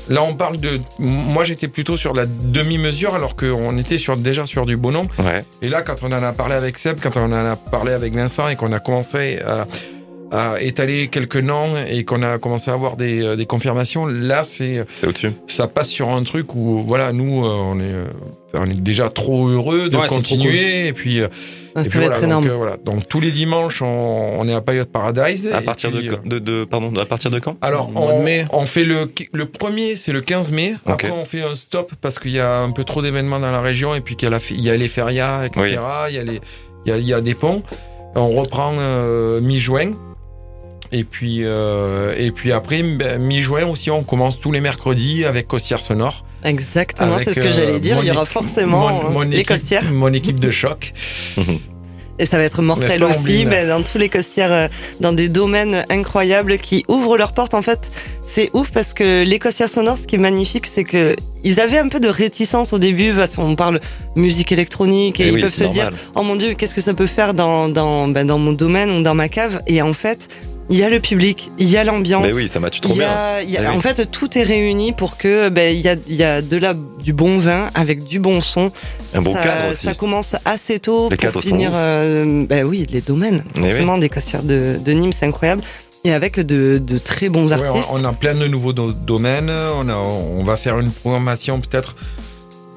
Là, 0.08 0.22
on 0.22 0.34
parle 0.34 0.58
de. 0.58 0.80
Moi, 0.98 1.44
j'étais 1.44 1.68
plutôt 1.68 1.96
sur 1.96 2.14
la 2.14 2.26
demi-mesure, 2.26 3.14
alors 3.14 3.36
qu'on 3.36 3.76
était 3.76 3.98
sur, 3.98 4.16
déjà 4.16 4.46
sur 4.46 4.64
du. 4.64 4.76
Ouais. 4.76 5.44
Et 5.60 5.68
là, 5.68 5.82
quand 5.82 6.02
on 6.02 6.12
en 6.12 6.22
a 6.22 6.32
parlé 6.32 6.54
avec 6.54 6.78
Seb, 6.78 6.98
quand 7.02 7.16
on 7.16 7.26
en 7.26 7.32
a 7.32 7.56
parlé 7.56 7.92
avec 7.92 8.14
Vincent 8.14 8.48
et 8.48 8.56
qu'on 8.56 8.72
a 8.72 8.78
commencé 8.80 9.38
à, 9.44 9.66
à 10.30 10.60
étaler 10.60 11.08
quelques 11.08 11.36
noms 11.36 11.74
et 11.88 12.04
qu'on 12.04 12.22
a 12.22 12.38
commencé 12.38 12.70
à 12.70 12.74
avoir 12.74 12.96
des, 12.96 13.22
euh, 13.24 13.36
des 13.36 13.46
confirmations, 13.46 14.06
là, 14.06 14.42
c'est 14.44 14.84
C'est 15.00 15.06
au-dessus. 15.06 15.32
ça 15.46 15.68
passe 15.68 15.88
sur 15.88 16.10
un 16.10 16.22
truc 16.22 16.54
où, 16.54 16.82
voilà, 16.82 17.12
nous, 17.12 17.44
euh, 17.46 17.48
on 17.50 17.78
est, 17.80 17.84
euh, 17.84 18.04
on 18.54 18.68
est 18.68 18.80
déjà 18.80 19.08
trop 19.08 19.48
heureux 19.48 19.88
de 19.88 19.96
Ouais, 19.96 20.06
continuer. 20.06 20.88
Et 20.88 20.92
puis, 20.92 21.20
euh, 21.20 21.28
Ah, 21.74 21.82
et 21.82 21.84
Ça 21.84 21.90
puis 21.90 21.98
va 22.00 22.04
voilà, 22.06 22.16
être 22.18 22.24
énorme. 22.24 22.44
donc, 22.44 22.52
euh, 22.52 22.56
voilà. 22.56 22.76
Donc, 22.84 23.08
tous 23.08 23.20
les 23.20 23.30
dimanches, 23.30 23.82
on, 23.82 23.86
on 24.40 24.48
est 24.48 24.54
à 24.54 24.60
Payotte 24.60 24.90
Paradise. 24.90 25.48
À 25.52 25.60
partir 25.62 25.90
puis, 25.92 26.08
de, 26.08 26.12
euh, 26.12 26.16
de, 26.24 26.38
de- 26.40 26.64
pardon, 26.64 26.92
à 26.98 27.04
partir 27.04 27.30
de 27.30 27.38
quand? 27.38 27.56
Alors, 27.60 27.90
on, 27.94 28.22
mai. 28.22 28.46
on 28.52 28.66
fait 28.66 28.84
le, 28.84 29.10
le 29.32 29.46
premier, 29.46 29.94
c'est 29.96 30.12
le 30.12 30.20
15 30.20 30.50
mai. 30.50 30.74
Après, 30.86 31.10
on 31.10 31.24
fait 31.24 31.42
un 31.42 31.54
stop 31.54 31.92
parce 32.00 32.18
qu'il 32.18 32.32
y 32.32 32.40
a 32.40 32.58
un 32.58 32.72
peu 32.72 32.84
trop 32.84 33.00
d'événements 33.00 33.38
dans 33.38 33.52
la 33.52 33.60
région 33.60 33.94
et 33.94 34.00
puis 34.00 34.16
qu'il 34.16 34.26
y 34.26 34.32
a, 34.32 34.32
la, 34.32 34.40
il 34.50 34.60
y 34.60 34.70
a 34.70 34.76
les 34.76 34.88
férias, 34.88 35.44
etc. 35.46 35.78
Il, 36.08 36.14
y 36.16 36.18
a 36.18 36.24
les, 36.24 36.40
il, 36.84 36.90
y 36.90 36.92
a, 36.92 36.98
il 36.98 37.06
y 37.06 37.14
a 37.14 37.20
des 37.20 37.34
ponts. 37.34 37.62
On 38.16 38.30
reprend 38.30 38.74
euh, 38.78 39.40
mi-juin. 39.40 39.92
Et 40.92 41.04
puis, 41.04 41.40
euh, 41.44 42.14
et 42.16 42.30
puis 42.30 42.52
après, 42.52 42.82
ben, 42.82 43.20
mi-juin 43.20 43.66
aussi, 43.66 43.90
on 43.90 44.02
commence 44.02 44.38
tous 44.38 44.52
les 44.52 44.60
mercredis 44.60 45.24
avec 45.24 45.46
Costière 45.46 45.82
Sonore. 45.82 46.24
Exactement, 46.44 47.16
c'est 47.18 47.34
ce 47.34 47.40
que 47.40 47.46
euh, 47.48 47.52
j'allais 47.52 47.80
dire. 47.80 47.96
mon 47.96 48.02
Il 48.02 48.08
y 48.08 48.10
aura 48.10 48.24
forcément 48.24 48.88
mon- 49.02 49.10
mon 49.10 49.20
euh, 49.22 49.24
les 49.24 49.36
équipe- 49.38 49.48
costières. 49.48 49.92
Mon 49.92 50.12
équipe 50.12 50.40
de 50.40 50.50
choc. 50.50 50.92
Et 52.20 52.24
ça 52.26 52.36
va 52.36 52.42
être 52.42 52.62
mortel 52.62 53.04
aussi, 53.04 53.44
mais 53.46 53.66
dans 53.68 53.82
tous 53.82 53.96
les 53.96 54.08
costières, 54.08 54.50
euh, 54.52 54.68
dans 55.00 55.12
des 55.12 55.28
domaines 55.28 55.84
incroyables 55.88 56.56
qui 56.58 56.84
ouvrent 56.88 57.16
leurs 57.16 57.32
portes. 57.32 57.54
En 57.54 57.62
fait, 57.62 57.92
c'est 58.26 58.50
ouf 58.54 58.70
parce 58.72 58.92
que 58.92 59.22
les 59.22 59.38
costières 59.38 59.68
sonores, 59.68 59.98
ce 59.98 60.06
qui 60.06 60.16
est 60.16 60.18
magnifique, 60.18 60.66
c'est 60.66 60.82
que 60.82 61.14
ils 61.44 61.60
avaient 61.60 61.78
un 61.78 61.88
peu 61.88 62.00
de 62.00 62.08
réticence 62.08 62.72
au 62.72 62.80
début 62.80 63.12
parce 63.14 63.36
qu'on 63.36 63.54
parle 63.54 63.80
musique 64.16 64.50
électronique 64.50 65.20
et, 65.20 65.24
Eh 65.24 65.28
ils 65.28 65.34
oui, 65.34 65.40
peuvent 65.42 65.54
se 65.54 65.62
dire 65.64 65.90
oh 66.16 66.22
mon 66.24 66.34
dieu, 66.34 66.54
qu'est-ce 66.54 66.74
que 66.74 66.80
ça 66.80 66.92
peut 66.92 67.06
faire 67.06 67.34
dans 67.34 67.68
dans 67.68 68.08
ben, 68.08 68.26
dans 68.26 68.38
mon 68.38 68.52
domaine 68.52 68.90
ou 68.90 69.02
dans 69.04 69.14
ma 69.14 69.28
cave? 69.28 69.60
Et 69.68 69.80
en 69.80 69.94
fait, 69.94 70.28
il 70.70 70.76
y 70.76 70.82
a 70.82 70.88
le 70.90 71.00
public, 71.00 71.50
il 71.58 71.68
y 71.68 71.76
a 71.76 71.84
l'ambiance. 71.84 72.24
Mais 72.26 72.32
oui, 72.32 72.48
ça 72.48 72.60
match 72.60 72.80
trop 72.80 72.94
y 72.94 72.98
bien. 72.98 73.08
a- 73.10 73.42
il 73.42 73.50
y 73.50 73.56
a- 73.56 73.62
Eh 73.64 73.66
oui. 73.68 73.76
En 73.76 73.80
fait, 73.80 74.10
tout 74.10 74.36
est 74.36 74.42
réuni 74.42 74.92
pour 74.92 75.16
que 75.16 75.48
ben, 75.48 75.74
il 75.74 75.80
y 75.80 75.88
a, 75.88 75.96
il 76.08 76.14
y 76.16 76.22
a 76.24 76.42
de 76.42 76.56
la, 76.56 76.74
du 76.74 77.12
bon 77.12 77.38
vin 77.38 77.68
avec 77.74 78.04
du 78.04 78.18
bon 78.20 78.40
son. 78.40 78.70
Un 79.14 79.22
bon 79.22 79.34
ça, 79.34 79.42
cadre 79.42 79.70
aussi. 79.72 79.86
Ça 79.86 79.94
commence 79.94 80.36
assez 80.44 80.78
tôt 80.78 81.08
Les 81.10 81.16
pour 81.16 81.42
finir. 81.42 81.70
euh, 81.74 82.44
ben 82.46 82.64
oui, 82.64 82.86
les 82.90 83.00
domaines. 83.00 83.44
Eh 83.56 83.60
Forcément, 83.62 83.96
des 83.98 84.08
costières 84.08 84.42
de, 84.42 84.76
de 84.84 84.92
Nîmes, 84.92 85.12
c'est 85.12 85.26
incroyable. 85.26 85.62
Et 86.04 86.12
avec 86.12 86.38
de, 86.38 86.78
de 86.78 86.98
très 86.98 87.28
bons 87.28 87.50
artistes. 87.52 87.88
on, 87.90 88.00
on 88.00 88.04
a 88.04 88.12
plein 88.12 88.34
de 88.34 88.46
nouveaux 88.46 88.72
do- 88.72 88.92
domaines. 88.92 89.50
On, 89.50 89.88
a, 89.88 89.94
on 89.96 90.44
va 90.44 90.56
faire 90.56 90.78
une 90.78 90.90
programmation 90.90 91.60
peut-être 91.60 91.96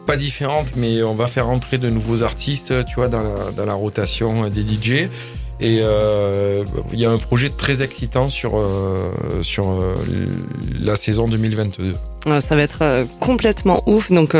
pas 0.08 0.18
différente, 0.18 0.70
mais 0.76 1.04
on 1.04 1.14
va 1.14 1.28
faire 1.28 1.48
entrer 1.48 1.78
de 1.78 1.90
nouveaux 1.90 2.24
artistes, 2.24 2.74
tu 2.88 2.96
vois, 2.96 3.08
dans 3.10 3.20
la, 3.22 3.52
dans 3.56 3.66
la 3.66 3.74
rotation 3.76 4.50
des 4.50 4.62
DJ. 4.62 5.08
Et 5.62 5.82
euh, 5.84 6.64
il 6.92 7.00
y 7.00 7.06
a 7.06 7.12
un 7.12 7.20
projet 7.20 7.50
très 7.50 7.84
excitant 7.84 8.30
sur, 8.30 8.58
euh, 8.58 8.98
sur 9.44 9.70
euh, 9.70 9.94
la 10.80 10.96
saison 10.96 11.28
2022. 11.28 11.94
Ouais, 12.26 12.42
Ça 12.42 12.56
va 12.56 12.64
être 12.64 13.06
complètement 13.20 13.84
ouf. 13.86 14.12
Donc, 14.12 14.36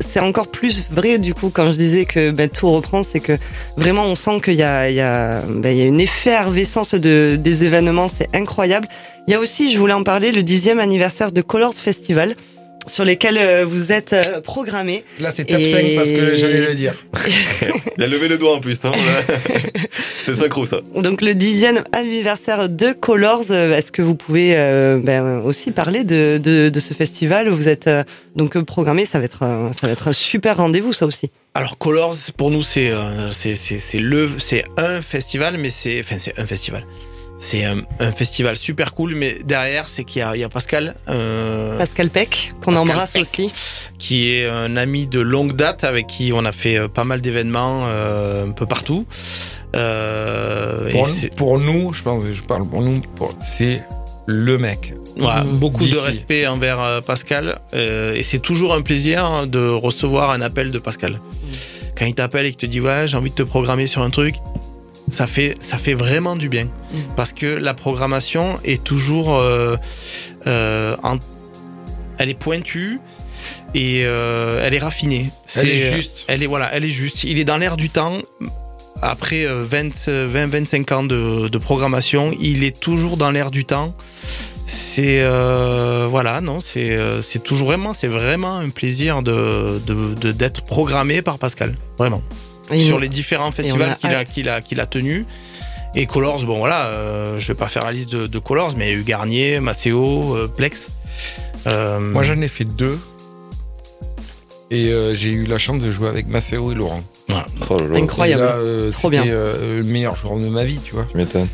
c'est 0.00 0.18
encore 0.18 0.48
plus 0.48 0.84
vrai 0.90 1.18
du 1.18 1.32
coup 1.32 1.50
quand 1.54 1.68
je 1.68 1.76
disais 1.76 2.04
que 2.04 2.32
ben, 2.32 2.48
tout 2.48 2.68
reprend, 2.68 3.04
c'est 3.04 3.20
que 3.20 3.34
vraiment 3.76 4.02
on 4.04 4.16
sent 4.16 4.40
qu'il 4.42 4.54
y 4.54 4.56
y, 4.56 4.60
il 4.60 4.94
y 4.96 5.00
a 5.00 5.44
une 5.84 6.00
effervescence 6.00 6.94
de, 6.94 7.38
des 7.38 7.64
événements, 7.64 8.08
c'est 8.08 8.34
incroyable. 8.34 8.88
Il 9.28 9.30
y 9.30 9.34
a 9.34 9.38
aussi, 9.38 9.70
je 9.70 9.78
voulais 9.78 9.92
en 9.92 10.02
parler, 10.02 10.32
le 10.32 10.42
dixième 10.42 10.80
anniversaire 10.80 11.30
de 11.30 11.40
Colors 11.40 11.74
Festival 11.74 12.34
sur 12.86 13.04
lesquels 13.04 13.38
euh, 13.38 13.64
vous 13.64 13.92
êtes 13.92 14.12
euh, 14.12 14.40
programmés. 14.40 15.04
Là, 15.20 15.30
c'est 15.30 15.44
top 15.44 15.60
Et- 15.60 15.64
5 15.64 15.94
parce 15.96 16.10
que 16.10 16.34
j'allais 16.36 16.60
le 16.60 16.74
dire. 16.74 16.94
Il 17.98 18.02
a 18.04 18.06
levé 18.06 18.28
le 18.28 18.38
doigt 18.38 18.56
en 18.56 18.60
plus. 18.60 18.78
Hein. 18.84 18.92
C'était 20.24 20.38
synchro 20.40 20.64
ça. 20.64 20.80
Donc 20.96 21.20
le 21.22 21.34
dixième 21.34 21.84
anniversaire 21.92 22.68
de 22.68 22.92
Colors, 22.92 23.44
euh, 23.50 23.76
est-ce 23.76 23.92
que 23.92 24.02
vous 24.02 24.14
pouvez 24.14 24.52
euh, 24.56 24.98
ben, 25.02 25.40
aussi 25.44 25.70
parler 25.70 26.04
de, 26.04 26.38
de, 26.38 26.68
de 26.68 26.80
ce 26.80 26.94
festival? 26.94 27.48
Où 27.48 27.54
vous 27.56 27.68
êtes 27.68 27.86
euh, 27.86 28.02
donc 28.36 28.58
programmé 28.62 29.04
Ça 29.04 29.18
va 29.18 29.24
être 29.24 29.38
ça 29.78 29.86
va 29.86 29.92
être 29.92 30.08
un 30.08 30.12
super 30.12 30.56
rendez-vous 30.56 30.92
ça 30.92 31.06
aussi. 31.06 31.30
Alors 31.54 31.76
Colors, 31.78 32.14
pour 32.36 32.50
nous, 32.50 32.62
c'est 32.62 32.90
euh, 32.90 33.30
c'est 33.32 33.56
c'est 33.56 33.78
c'est 33.78 33.98
le 33.98 34.28
c'est 34.38 34.64
un 34.76 35.02
festival, 35.02 35.56
mais 35.58 35.70
c'est 35.70 36.00
enfin 36.00 36.16
c'est 36.18 36.38
un 36.38 36.46
festival. 36.46 36.84
C'est 37.44 37.64
un, 37.64 37.78
un 37.98 38.12
festival 38.12 38.56
super 38.56 38.94
cool, 38.94 39.16
mais 39.16 39.38
derrière, 39.44 39.88
c'est 39.88 40.04
qu'il 40.04 40.20
y 40.20 40.22
a, 40.22 40.36
il 40.36 40.40
y 40.40 40.44
a 40.44 40.48
Pascal, 40.48 40.94
euh, 41.08 41.76
Pascal 41.76 42.08
Peck 42.08 42.52
qu'on 42.64 42.76
embrasse 42.76 43.14
Peck. 43.14 43.22
aussi. 43.22 43.50
qui 43.98 44.30
est 44.30 44.48
un 44.48 44.76
ami 44.76 45.08
de 45.08 45.18
longue 45.18 45.56
date 45.56 45.82
avec 45.82 46.06
qui 46.06 46.30
on 46.32 46.44
a 46.44 46.52
fait 46.52 46.76
euh, 46.78 46.86
pas 46.86 47.02
mal 47.02 47.20
d'événements 47.20 47.82
euh, 47.86 48.46
un 48.46 48.52
peu 48.52 48.66
partout. 48.66 49.06
Euh, 49.74 50.88
Pour, 51.36 51.58
nous, 51.58 51.92
je 51.92 52.02
pense, 52.04 52.22
je 52.30 52.42
parle 52.42 52.68
pour 52.68 52.82
nous, 52.82 53.00
c'est 53.40 53.82
le 54.26 54.56
mec. 54.58 54.94
Voilà, 55.16 55.42
Mmh. 55.44 55.58
beaucoup 55.58 55.84
de 55.84 55.96
respect 55.96 56.46
envers 56.46 57.02
Pascal 57.06 57.58
euh, 57.74 58.14
et 58.14 58.22
c'est 58.22 58.38
toujours 58.38 58.72
un 58.72 58.82
plaisir 58.82 59.24
hein, 59.26 59.46
de 59.48 59.66
recevoir 59.68 60.30
un 60.30 60.40
appel 60.40 60.70
de 60.70 60.78
Pascal. 60.78 61.20
Quand 61.98 62.06
il 62.06 62.14
t'appelle 62.14 62.46
et 62.46 62.50
qu'il 62.50 62.58
te 62.58 62.66
dit 62.66 62.80
ouais 62.80 63.06
j'ai 63.08 63.16
envie 63.16 63.30
de 63.30 63.34
te 63.34 63.42
programmer 63.42 63.86
sur 63.86 64.00
un 64.02 64.10
truc, 64.10 64.36
ça 65.12 65.26
fait 65.28 65.54
ça 65.60 65.78
fait 65.78 65.94
vraiment 65.94 66.34
du 66.34 66.48
bien 66.48 66.66
parce 67.16 67.32
que 67.32 67.46
la 67.46 67.74
programmation 67.74 68.58
est 68.64 68.82
toujours 68.82 69.34
euh, 69.36 69.76
euh, 70.48 70.96
en- 71.04 71.18
elle 72.18 72.28
est 72.30 72.38
pointue 72.38 72.98
et 73.74 74.02
euh, 74.04 74.60
elle 74.64 74.74
est 74.74 74.78
raffinée. 74.78 75.30
Elle 75.56 75.68
est 75.70 75.76
juste. 75.94 76.24
Elle 76.28 76.42
est 76.42 76.46
voilà, 76.46 76.68
elle 76.74 76.84
est 76.84 76.90
juste. 76.90 77.24
Il 77.24 77.38
est 77.38 77.44
dans 77.44 77.56
l'air 77.58 77.76
du 77.76 77.88
temps. 77.90 78.14
Après 79.04 79.44
20-25 79.46 80.92
ans 80.94 81.02
de, 81.02 81.48
de 81.48 81.58
programmation, 81.58 82.32
il 82.40 82.62
est 82.64 82.78
toujours 82.78 83.16
dans 83.16 83.30
l'air 83.32 83.50
du 83.50 83.64
temps. 83.64 83.94
C'est 84.66 85.20
euh, 85.22 86.06
voilà, 86.08 86.40
non, 86.40 86.60
c'est 86.60 87.42
toujours 87.42 87.66
vraiment, 87.66 87.92
c'est 87.94 88.06
vraiment 88.06 88.58
un 88.58 88.68
plaisir 88.68 89.22
de 89.22 89.80
de- 89.86 90.14
de- 90.14 90.32
d'être 90.32 90.62
programmé 90.62 91.20
par 91.22 91.38
Pascal, 91.38 91.74
vraiment 91.98 92.22
Et 92.70 92.78
sur 92.78 92.98
les 93.00 93.08
différents 93.08 93.50
festivals 93.52 93.96
qu'il 93.96 94.14
a 94.14 94.24
qu'il 94.24 94.48
a 94.48 94.60
qu'il 94.60 94.80
a 94.80 94.86
tenus. 94.86 95.24
Et 95.94 96.06
Colors, 96.06 96.42
bon 96.44 96.58
voilà, 96.58 96.86
euh, 96.86 97.38
je 97.38 97.48
vais 97.48 97.54
pas 97.54 97.66
faire 97.66 97.84
la 97.84 97.92
liste 97.92 98.10
de, 98.10 98.26
de 98.26 98.38
Colors, 98.38 98.74
mais 98.76 98.90
il 98.90 98.92
y 98.92 98.96
a 98.96 98.98
eu 99.00 99.02
Garnier, 99.02 99.60
Matteo, 99.60 100.34
euh, 100.36 100.48
Plex. 100.48 100.86
Euh, 101.66 102.00
Moi, 102.00 102.24
j'en 102.24 102.40
ai 102.40 102.48
fait 102.48 102.64
deux. 102.64 102.98
Et 104.70 104.88
euh, 104.88 105.14
j'ai 105.14 105.28
eu 105.30 105.44
la 105.44 105.58
chance 105.58 105.82
de 105.82 105.92
jouer 105.92 106.08
avec 106.08 106.26
Maceo 106.28 106.72
et 106.72 106.74
Laurent. 106.74 107.02
Oh. 107.28 107.76
Incroyable. 107.94 108.42
Et 108.42 108.46
là, 108.46 108.52
euh, 108.56 108.90
Trop 108.90 109.10
c'était, 109.10 109.22
bien. 109.22 109.32
euh, 109.32 109.76
le 109.76 109.84
meilleur 109.84 110.16
jour 110.16 110.38
de 110.40 110.48
ma 110.48 110.64
vie, 110.64 110.80
tu 110.82 110.94
vois. 110.94 111.06
Tu 111.10 111.18
m'étonnes. 111.18 111.48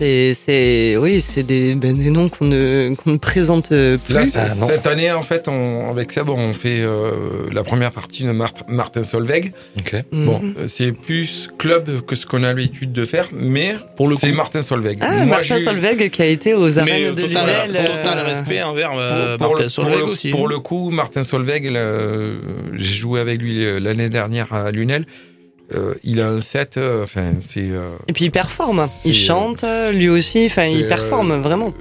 C'est 0.00 0.34
c'est 0.46 0.96
oui 0.96 1.20
c'est 1.20 1.42
des 1.42 1.74
ben, 1.74 1.92
des 1.92 2.08
noms 2.08 2.30
qu'on 2.30 2.46
ne 2.46 2.94
qu'on 2.94 3.10
ne 3.10 3.16
présente 3.18 3.70
euh, 3.70 3.98
plus. 3.98 4.14
Là, 4.14 4.22
Ah, 4.34 4.48
cette 4.48 4.86
année, 4.86 5.12
en 5.12 5.20
fait, 5.20 5.46
on, 5.46 5.90
avec 5.90 6.10
Seb, 6.10 6.30
on 6.30 6.54
fait 6.54 6.80
euh, 6.80 7.10
la 7.52 7.62
première 7.64 7.92
partie 7.92 8.24
de 8.24 8.30
Mart- 8.32 8.64
Martin 8.66 9.02
Solveig. 9.02 9.52
Mhm. 9.76 10.24
Bon, 10.24 10.40
euh, 10.56 10.64
c'est 10.66 10.92
plus 10.92 11.50
club 11.58 12.00
que 12.06 12.16
ce 12.16 12.24
qu'on 12.24 12.38
a 12.44 12.46
l'habitude 12.46 12.92
de 12.92 13.04
faire, 13.04 13.28
mais 13.30 13.74
Pour 13.98 14.08
le 14.08 14.16
c'est 14.16 14.30
coup. 14.30 14.36
Martin 14.36 14.62
Solveig. 14.62 14.96
Ah, 15.02 15.16
Moi, 15.16 15.24
Martin 15.26 15.58
j'ai- 15.58 15.64
Solveig 15.64 16.08
qui 16.08 16.22
a 16.22 16.26
été 16.26 16.54
aux 16.54 16.78
arènes 16.78 17.14
de 17.14 17.20
total, 17.20 17.46
Lunel. 17.66 17.76
euh, 17.84 17.86
total 17.96 18.18
respect 18.20 18.62
envers 18.62 18.92
euh, 18.96 19.36
pour, 19.36 19.48
Martin 19.48 19.64
le, 19.64 19.68
Solveig 19.68 19.90
pour 19.98 20.06
le- 20.06 20.12
aussi. 20.12 20.30
pour 20.30 20.48
le 20.48 20.58
coup, 20.60 20.88
Martin 20.90 21.22
Solveig, 21.24 21.68
là, 21.70 22.00
j'ai 22.74 22.94
joué 22.94 23.20
avec 23.20 23.42
lui 23.42 23.80
l'année 23.80 24.08
dernière 24.08 24.50
à 24.54 24.70
Lunel. 24.70 25.04
Euh, 25.74 25.94
il 26.02 26.20
a 26.20 26.28
un 26.28 26.40
set, 26.40 26.76
euh, 26.78 27.04
enfin, 27.04 27.34
c'est. 27.40 27.60
euh, 27.70 27.90
Et 28.08 28.12
puis 28.12 28.24
il 28.26 28.30
performe. 28.30 28.84
Il 29.04 29.14
chante 29.14 29.64
lui 29.92 30.08
aussi. 30.08 30.46
Enfin, 30.46 30.64
il 30.66 30.86
performe 30.88 31.32
euh, 31.32 31.38
vraiment. 31.38 31.72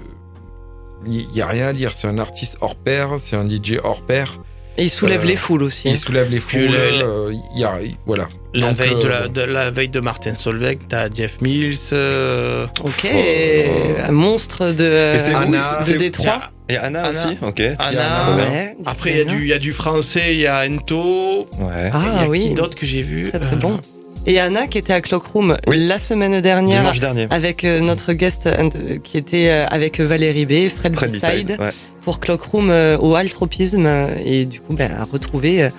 Il 1.08 1.28
n'y 1.30 1.42
a 1.42 1.48
rien 1.48 1.68
à 1.68 1.74
dire, 1.74 1.94
c'est 1.96 2.08
un 2.08 2.18
artiste 2.20 2.58
hors 2.62 2.76
pair, 2.76 3.12
c'est 3.18 3.36
un 3.36 3.48
DJ 3.48 3.78
hors 3.84 4.02
pair. 4.02 4.40
Et 4.78 4.84
il 4.84 4.90
soulève 4.90 5.22
euh, 5.22 5.26
les 5.28 5.36
foules 5.36 5.64
aussi. 5.64 5.88
hein. 5.88 5.92
Il 5.94 5.98
soulève 5.98 6.30
les 6.30 6.40
foules. 6.40 6.62
le- 6.62 6.78
euh, 6.78 7.34
il 7.56 7.60
y 7.60 7.64
a, 7.64 7.78
voilà. 8.06 8.28
La 8.54 8.70
Donc, 8.70 8.78
veille 8.78 8.96
de, 8.96 9.08
la, 9.08 9.28
de 9.28 9.42
la 9.42 9.72
veille 9.72 9.90
de 9.90 10.00
Martin 10.00 10.34
Solveig, 10.36 10.80
t'as 10.88 11.10
Jeff 11.14 11.42
Mills. 11.42 11.78
euh, 11.94 12.66
Ok. 12.84 13.08
Oh. 13.14 14.02
Un 14.08 14.12
monstre 14.12 14.72
de 14.72 15.18
Anna, 15.36 15.80
de 15.86 15.94
Détroit. 15.94 16.42
Et 16.70 16.78
Anna, 16.78 17.04
Anna. 17.06 17.26
aussi, 17.28 17.38
ok. 17.42 17.62
Anna. 17.80 18.36
Ouais, 18.38 18.76
Après, 18.86 19.12
il 19.12 19.18
y, 19.18 19.22
a 19.22 19.26
du- 19.26 19.42
il 19.42 19.48
y 19.48 19.54
a 19.54 19.60
du 19.60 19.74
français, 19.74 20.34
il 20.34 20.40
y 20.42 20.48
a 20.48 20.66
Ento. 20.68 21.48
Ouais. 21.60 21.90
Ah 21.92 22.22
y 22.22 22.26
a 22.26 22.30
oui. 22.30 22.50
qui 22.50 22.54
d'autre 22.54 22.76
que 22.76 22.86
j'ai 22.86 23.02
vu? 23.02 23.30
Très 23.30 23.40
très 23.40 23.56
Euh, 23.56 23.60
bon. 23.60 23.80
Et 24.28 24.40
Anna 24.40 24.68
qui 24.68 24.78
était 24.78 24.94
à 24.94 25.02
Clockroom 25.02 25.58
Oui. 25.66 25.88
la 25.88 25.98
semaine 25.98 26.42
dernière 26.42 26.80
Dimanche 26.82 27.00
dernier. 27.00 27.28
avec 27.32 27.64
euh, 27.64 27.80
notre 27.80 28.14
guest 28.14 28.46
euh, 28.48 28.70
qui 29.04 29.18
était 29.18 29.48
euh, 29.50 29.66
avec 29.68 30.00
Valérie 30.00 30.46
B, 30.46 30.70
Fred, 30.70 30.94
Fred 30.96 31.12
Beside, 31.12 31.48
Beside, 31.48 31.60
ouais. 31.60 31.70
pour 32.04 32.20
Clockroom 32.20 32.70
euh, 32.70 32.98
au 33.00 33.16
Altropisme 33.16 33.86
euh, 33.88 34.08
et 34.24 34.46
du 34.46 34.60
coup 34.60 34.76
ben, 34.76 34.92
à 35.00 35.06
retrouver 35.06 35.64
euh, 35.64 35.70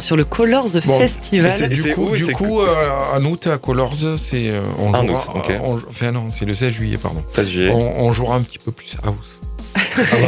sur 0.00 0.16
le 0.16 0.24
Colors 0.24 0.68
Bon, 0.84 0.98
Festival. 0.98 1.62
Et 1.62 1.68
Du 1.68 1.80
c'est 1.82 1.90
coup, 1.92 2.08
où 2.10 2.16
du 2.16 2.26
coup 2.26 2.60
euh, 2.60 2.66
en 3.14 3.24
août 3.24 3.46
à 3.46 3.56
Colors, 3.56 3.94
c'est 4.18 4.50
euh, 4.50 4.60
on 4.80 4.92
En 4.92 5.06
jouera, 5.06 5.24
août, 5.28 5.30
ok. 5.36 5.52
on- 5.62 5.80
enfin 5.88 6.10
non, 6.12 6.26
c'est 6.28 6.44
le 6.44 6.54
16 6.54 6.72
juillet, 6.72 6.98
pardon. 7.00 7.22
16 7.32 7.48
juillet. 7.48 7.70
On, 7.72 8.04
on 8.04 8.12
jouera 8.12 8.34
un 8.36 8.42
petit 8.42 8.58
peu 8.58 8.72
plus 8.72 8.96
house. 9.04 9.38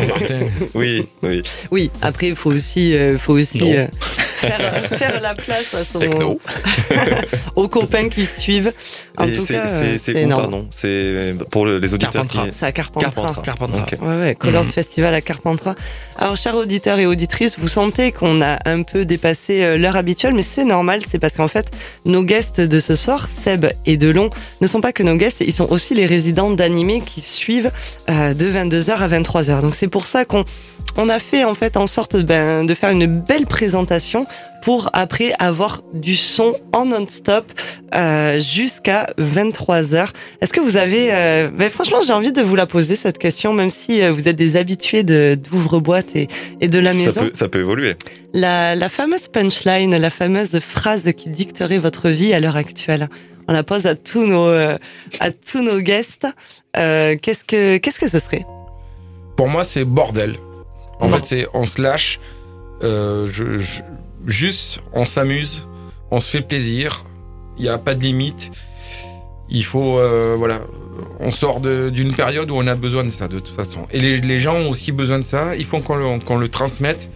Martin. 0.08 0.40
Oui, 0.74 1.06
oui. 1.22 1.42
Oui, 1.70 1.90
après 2.02 2.28
il 2.28 2.36
faut 2.36 2.50
aussi, 2.52 2.94
euh, 2.96 3.18
faut 3.18 3.34
aussi 3.34 3.58
Non. 3.58 3.72
euh, 3.72 3.86
faire, 4.38 4.98
faire 4.98 5.20
la 5.20 5.34
place 5.34 5.74
à 5.74 5.84
son- 5.90 5.98
Techno. 5.98 6.40
aux 7.56 7.68
copains 7.68 8.08
qui 8.08 8.26
suivent. 8.26 8.72
En 9.16 9.24
Et 9.26 9.32
tout 9.32 9.44
c'est- 9.46 9.54
cas, 9.54 9.66
euh, 9.66 9.96
c'est- 10.00 10.14
où, 10.14 10.18
énorme. 10.18 10.42
pardon? 10.42 10.68
C'est 10.70 11.34
pour 11.50 11.66
le- 11.66 11.78
les 11.78 11.92
auditeurs. 11.92 12.24
C'est 12.56 12.66
à 12.66 12.72
Carpentras. 12.72 13.10
Carpentras. 13.10 13.42
Carpentras. 13.42 13.82
Ok. 13.82 13.98
Ouais, 14.00 14.16
ouais, 14.16 14.34
Colors. 14.34 14.64
Festival 14.64 15.12
à 15.14 15.20
Carpentras. 15.20 15.74
Alors, 16.18 16.36
chers 16.36 16.54
auditeurs 16.56 16.98
et 16.98 17.06
auditrices, 17.06 17.58
vous 17.58 17.68
sentez 17.68 18.12
qu'on 18.12 18.40
a 18.42 18.58
un 18.64 18.82
peu 18.82 19.04
dépassé 19.04 19.62
euh, 19.62 19.76
l'heure 19.78 19.96
habituelle, 19.96 20.34
mais 20.34 20.42
c'est 20.42 20.64
normal, 20.64 21.00
c'est 21.10 21.18
parce 21.18 21.32
qu'en 21.34 21.48
fait, 21.48 21.66
nos 22.04 22.22
guests 22.22 22.60
de 22.60 22.80
ce 22.80 22.94
soir, 22.94 23.28
Seb 23.42 23.66
et 23.86 23.96
Delon, 23.96 24.30
ne 24.60 24.66
sont 24.66 24.80
pas 24.80 24.92
que 24.92 25.02
nos 25.02 25.16
guests, 25.16 25.40
ils 25.40 25.52
sont 25.52 25.70
aussi 25.70 25.94
les 25.94 26.06
résidents 26.06 26.50
d'animés 26.50 27.02
qui 27.04 27.20
suivent 27.20 27.70
euh, 28.10 28.34
de 28.34 28.46
22h 28.46 28.90
à 29.02 29.08
23h. 29.08 29.62
Donc, 29.62 29.74
c'est 29.74 29.88
pour 29.88 30.06
ça 30.06 30.24
qu'on 30.24 30.44
on 30.96 31.08
a 31.08 31.18
fait 31.18 31.44
en 31.44 31.54
fait 31.54 31.76
en 31.76 31.86
sorte 31.86 32.16
ben, 32.16 32.64
de 32.64 32.74
faire 32.74 32.90
une 32.90 33.06
belle 33.06 33.46
présentation 33.46 34.26
pour 34.62 34.90
après 34.92 35.32
avoir 35.38 35.82
du 35.94 36.16
son 36.16 36.56
en 36.72 36.86
non-stop 36.86 37.44
euh, 37.94 38.38
jusqu'à 38.40 39.06
23h. 39.18 40.08
Est-ce 40.40 40.52
que 40.52 40.60
vous 40.60 40.76
avez... 40.76 41.08
euh, 41.12 41.48
ben, 41.52 41.70
franchement, 41.70 41.98
j'ai 42.06 42.12
envie 42.12 42.32
de 42.32 42.42
vous 42.42 42.56
la 42.56 42.66
poser, 42.66 42.94
cette 42.96 43.18
question, 43.18 43.52
même 43.52 43.70
si 43.70 44.02
euh, 44.02 44.10
vous 44.12 44.26
êtes 44.28 44.36
des 44.36 44.56
habitués 44.56 45.04
de- 45.04 45.38
d'ouvre-boîte 45.50 46.14
et, 46.16 46.28
et 46.60 46.68
de 46.68 46.78
la 46.78 46.90
Ça 46.92 46.96
maison. 46.98 47.20
peut, 47.22 47.30
ça 47.34 47.48
peut 47.48 47.60
évoluer. 47.60 47.94
La, 48.34 48.74
la 48.74 48.88
fameuse 48.88 49.28
punchline, 49.28 49.96
la 49.96 50.10
fameuse 50.10 50.58
phrase 50.60 51.02
qui 51.16 51.30
dicterait 51.30 51.78
votre 51.78 52.08
vie 52.08 52.32
à 52.34 52.40
l'heure 52.40 52.56
actuelle. 52.56 53.08
On 53.46 53.52
la 53.52 53.62
pose 53.62 53.86
à 53.86 53.94
tous 53.94 54.26
nos, 54.26 54.48
euh, 54.48 54.76
à 55.20 55.30
tous 55.30 55.62
nos 55.62 55.78
guests. 55.80 56.26
Euh, 56.76 57.16
qu'est-ce 57.22 57.44
que, 57.44 57.78
qu'est-ce 57.78 58.00
que 58.00 58.08
ce 58.08 58.18
serait? 58.18 58.44
Pour 59.36 59.48
moi, 59.48 59.64
c'est 59.64 59.84
bordel. 59.84 60.34
En 61.00 61.08
fait, 61.08 61.24
c'est 61.26 61.46
on 61.54 61.64
se 61.64 61.80
lâche, 61.80 62.18
euh, 62.82 63.26
je, 63.30 63.58
je- 63.58 63.82
juste 64.26 64.80
on 64.92 65.04
s'amuse, 65.04 65.66
on 66.10 66.20
se 66.20 66.30
fait 66.30 66.42
plaisir. 66.42 67.04
Il 67.56 67.62
n'y 67.62 67.68
a 67.68 67.78
pas 67.78 67.94
de 67.94 68.02
limite. 68.02 68.50
Il 69.50 69.64
faut, 69.64 69.98
euh, 69.98 70.34
voilà, 70.38 70.60
on 71.20 71.30
sort 71.30 71.60
d'une 71.60 72.14
période 72.14 72.50
où 72.50 72.54
on 72.56 72.66
a 72.66 72.74
besoin 72.74 73.02
de 73.04 73.08
ça 73.08 73.28
de 73.28 73.38
toute 73.40 73.54
façon. 73.56 73.80
Et 73.90 73.98
les, 74.00 74.20
les 74.20 74.38
gens 74.38 74.54
ont 74.56 74.68
aussi 74.70 74.92
besoin 74.92 75.18
de 75.18 75.24
ça. 75.24 75.56
Il 75.56 75.64
faut 75.64 75.80
qu'on 75.80 75.96
le, 75.96 76.38
le 76.40 76.48
transmette. 76.48 77.08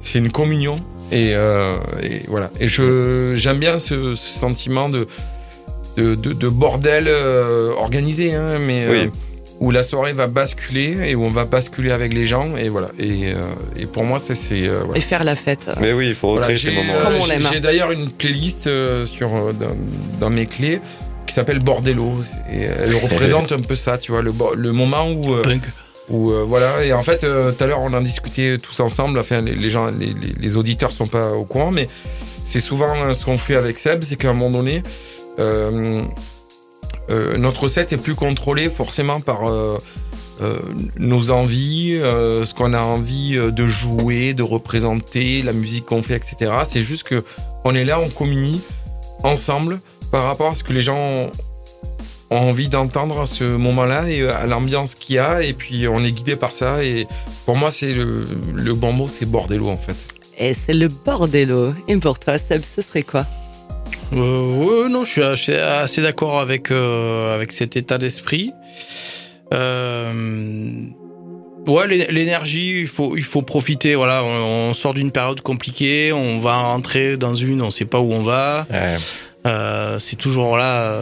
C'est 0.00 0.18
une 0.18 0.30
communion. 0.30 0.76
Et, 1.12 1.32
euh, 1.34 1.76
et 2.02 2.20
voilà. 2.28 2.50
Et 2.60 2.68
je 2.68 3.34
j'aime 3.36 3.58
bien 3.58 3.78
ce, 3.78 4.14
ce 4.14 4.32
sentiment 4.38 4.88
de 4.88 5.06
de, 5.96 6.14
de- 6.14 6.32
de 6.34 6.48
bordel 6.48 7.06
euh, 7.08 7.72
organisé, 7.72 8.34
hein, 8.34 8.58
mais 8.60 8.86
Oui. 8.88 9.10
Où 9.60 9.70
la 9.70 9.82
soirée 9.82 10.12
va 10.12 10.26
basculer 10.26 10.96
et 11.10 11.14
où 11.14 11.24
on 11.24 11.30
va 11.30 11.44
basculer 11.46 11.90
avec 11.90 12.12
les 12.12 12.26
gens 12.26 12.56
et 12.56 12.68
voilà. 12.68 12.88
Et, 12.98 13.32
euh, 13.32 13.40
et 13.78 13.86
pour 13.86 14.04
moi, 14.04 14.18
ça 14.18 14.34
c'est 14.34 14.66
euh, 14.68 14.80
voilà. 14.84 14.98
Et 14.98 15.00
faire 15.00 15.24
la 15.24 15.34
fête. 15.36 15.66
Mais 15.80 15.92
oui, 15.92 16.08
il 16.08 16.14
faut 16.14 16.32
Voilà, 16.32 16.48
recréer 16.48 16.58
ces 16.58 16.76
moments. 16.76 16.94
euh, 16.94 17.02
Comme 17.04 17.14
on 17.14 17.24
j'ai- 17.24 17.28
l'aime. 17.38 17.48
j'ai 17.52 17.60
d'ailleurs 17.60 17.90
une 17.90 18.08
playlist 18.10 18.66
euh, 18.66 19.06
sur 19.06 19.30
dans, 19.54 19.66
dans 20.20 20.30
mes 20.30 20.46
clés 20.46 20.80
qui 21.26 21.34
s'appelle 21.34 21.58
Bordello 21.60 22.12
et 22.52 22.62
elle 22.62 22.94
représente 23.02 23.50
un 23.52 23.60
peu 23.60 23.74
ça, 23.76 23.96
tu 23.98 24.12
vois, 24.12 24.22
le, 24.22 24.32
le 24.56 24.72
moment 24.72 25.10
où 25.10 25.34
euh, 25.34 25.42
Punk. 25.42 25.62
où 26.10 26.30
euh, 26.30 26.44
voilà 26.46 26.84
et 26.84 26.92
en 26.92 27.02
fait 27.02 27.24
euh, 27.24 27.50
tout 27.50 27.64
à 27.64 27.66
l'heure 27.66 27.80
on 27.80 27.92
en 27.94 28.00
discutait 28.00 28.58
tous 28.62 28.78
ensemble 28.78 29.18
enfin 29.18 29.40
les, 29.40 29.54
les 29.56 29.70
gens 29.70 29.86
les, 29.88 30.06
les- 30.06 30.14
les 30.38 30.56
auditeurs 30.56 30.92
sont 30.92 31.08
pas 31.08 31.32
au 31.32 31.42
courant 31.44 31.72
mais 31.72 31.88
c'est 32.44 32.60
souvent 32.60 32.94
euh, 33.06 33.12
ce 33.12 33.24
qu'on 33.24 33.36
fait 33.38 33.56
avec 33.56 33.76
Seb 33.80 34.04
c'est 34.04 34.14
qu'à 34.14 34.30
un 34.30 34.34
moment 34.34 34.56
donné 34.58 34.84
euh, 37.10 37.36
notre 37.36 37.68
set 37.68 37.92
est 37.92 37.98
plus 37.98 38.14
contrôlé 38.14 38.68
forcément 38.68 39.20
par 39.20 39.48
euh, 39.48 39.78
euh, 40.42 40.58
nos 40.98 41.30
envies, 41.30 41.98
ce 42.00 42.52
qu'on 42.54 42.74
a 42.74 42.80
envie 42.80 43.36
de 43.36 43.66
jouer, 43.66 44.34
de 44.34 44.42
représenter, 44.42 45.42
la 45.42 45.52
musique 45.52 45.86
qu'on 45.86 46.02
fait, 46.02 46.16
etc. 46.16 46.52
C'est 46.66 46.82
juste 46.82 47.04
que 47.04 47.24
on 47.64 47.74
est 47.74 47.84
là, 47.84 48.00
on 48.00 48.08
communie 48.08 48.60
ensemble 49.22 49.80
par 50.12 50.24
rapport 50.24 50.52
à 50.52 50.54
ce 50.54 50.62
que 50.62 50.72
les 50.72 50.82
gens 50.82 50.98
ont, 51.00 51.30
envie 52.30 52.68
d'entendre 52.68 53.20
à 53.20 53.26
ce 53.26 53.44
moment-là 53.44 54.08
et 54.08 54.28
à 54.28 54.46
l'ambiance 54.46 54.96
qu'il 54.96 55.16
y 55.16 55.18
a. 55.18 55.42
Et 55.42 55.52
puis 55.52 55.86
on 55.86 56.04
est 56.04 56.10
guidé 56.10 56.36
par 56.36 56.52
ça. 56.52 56.82
Et 56.82 57.06
pour 57.44 57.56
moi, 57.56 57.70
c'est 57.70 57.92
le, 57.92 58.24
le 58.52 58.74
bon 58.74 58.92
mot, 58.92 59.08
c'est 59.08 59.26
bordello 59.26 59.68
en 59.68 59.76
fait. 59.76 59.96
Et 60.38 60.54
c'est 60.54 60.74
le 60.74 60.88
bordello. 60.88 61.72
Et 61.88 61.96
pour 61.96 62.18
toi, 62.18 62.36
Seb, 62.36 62.62
ce 62.74 62.82
serait 62.82 63.04
quoi? 63.04 63.24
Euh, 64.12 64.52
ouais, 64.52 64.88
non, 64.88 65.04
je 65.04 65.10
suis 65.10 65.22
assez, 65.22 65.54
assez 65.56 66.00
d'accord 66.02 66.40
avec, 66.40 66.70
euh, 66.70 67.34
avec 67.34 67.52
cet 67.52 67.76
état 67.76 67.98
d'esprit. 67.98 68.52
Euh, 69.52 70.12
ouais, 71.66 71.88
l'é- 71.88 72.06
l'énergie, 72.10 72.80
il 72.80 72.86
faut, 72.86 73.16
il 73.16 73.24
faut 73.24 73.42
profiter. 73.42 73.94
Voilà, 73.94 74.22
on, 74.24 74.68
on 74.70 74.74
sort 74.74 74.94
d'une 74.94 75.10
période 75.10 75.40
compliquée, 75.40 76.12
on 76.12 76.40
va 76.40 76.56
rentrer 76.56 77.16
dans 77.16 77.34
une, 77.34 77.62
on 77.62 77.70
sait 77.70 77.84
pas 77.84 78.00
où 78.00 78.12
on 78.12 78.22
va. 78.22 78.66
Ouais. 78.70 78.96
Euh, 79.46 79.98
c'est 79.98 80.16
toujours 80.16 80.56
là 80.56 80.92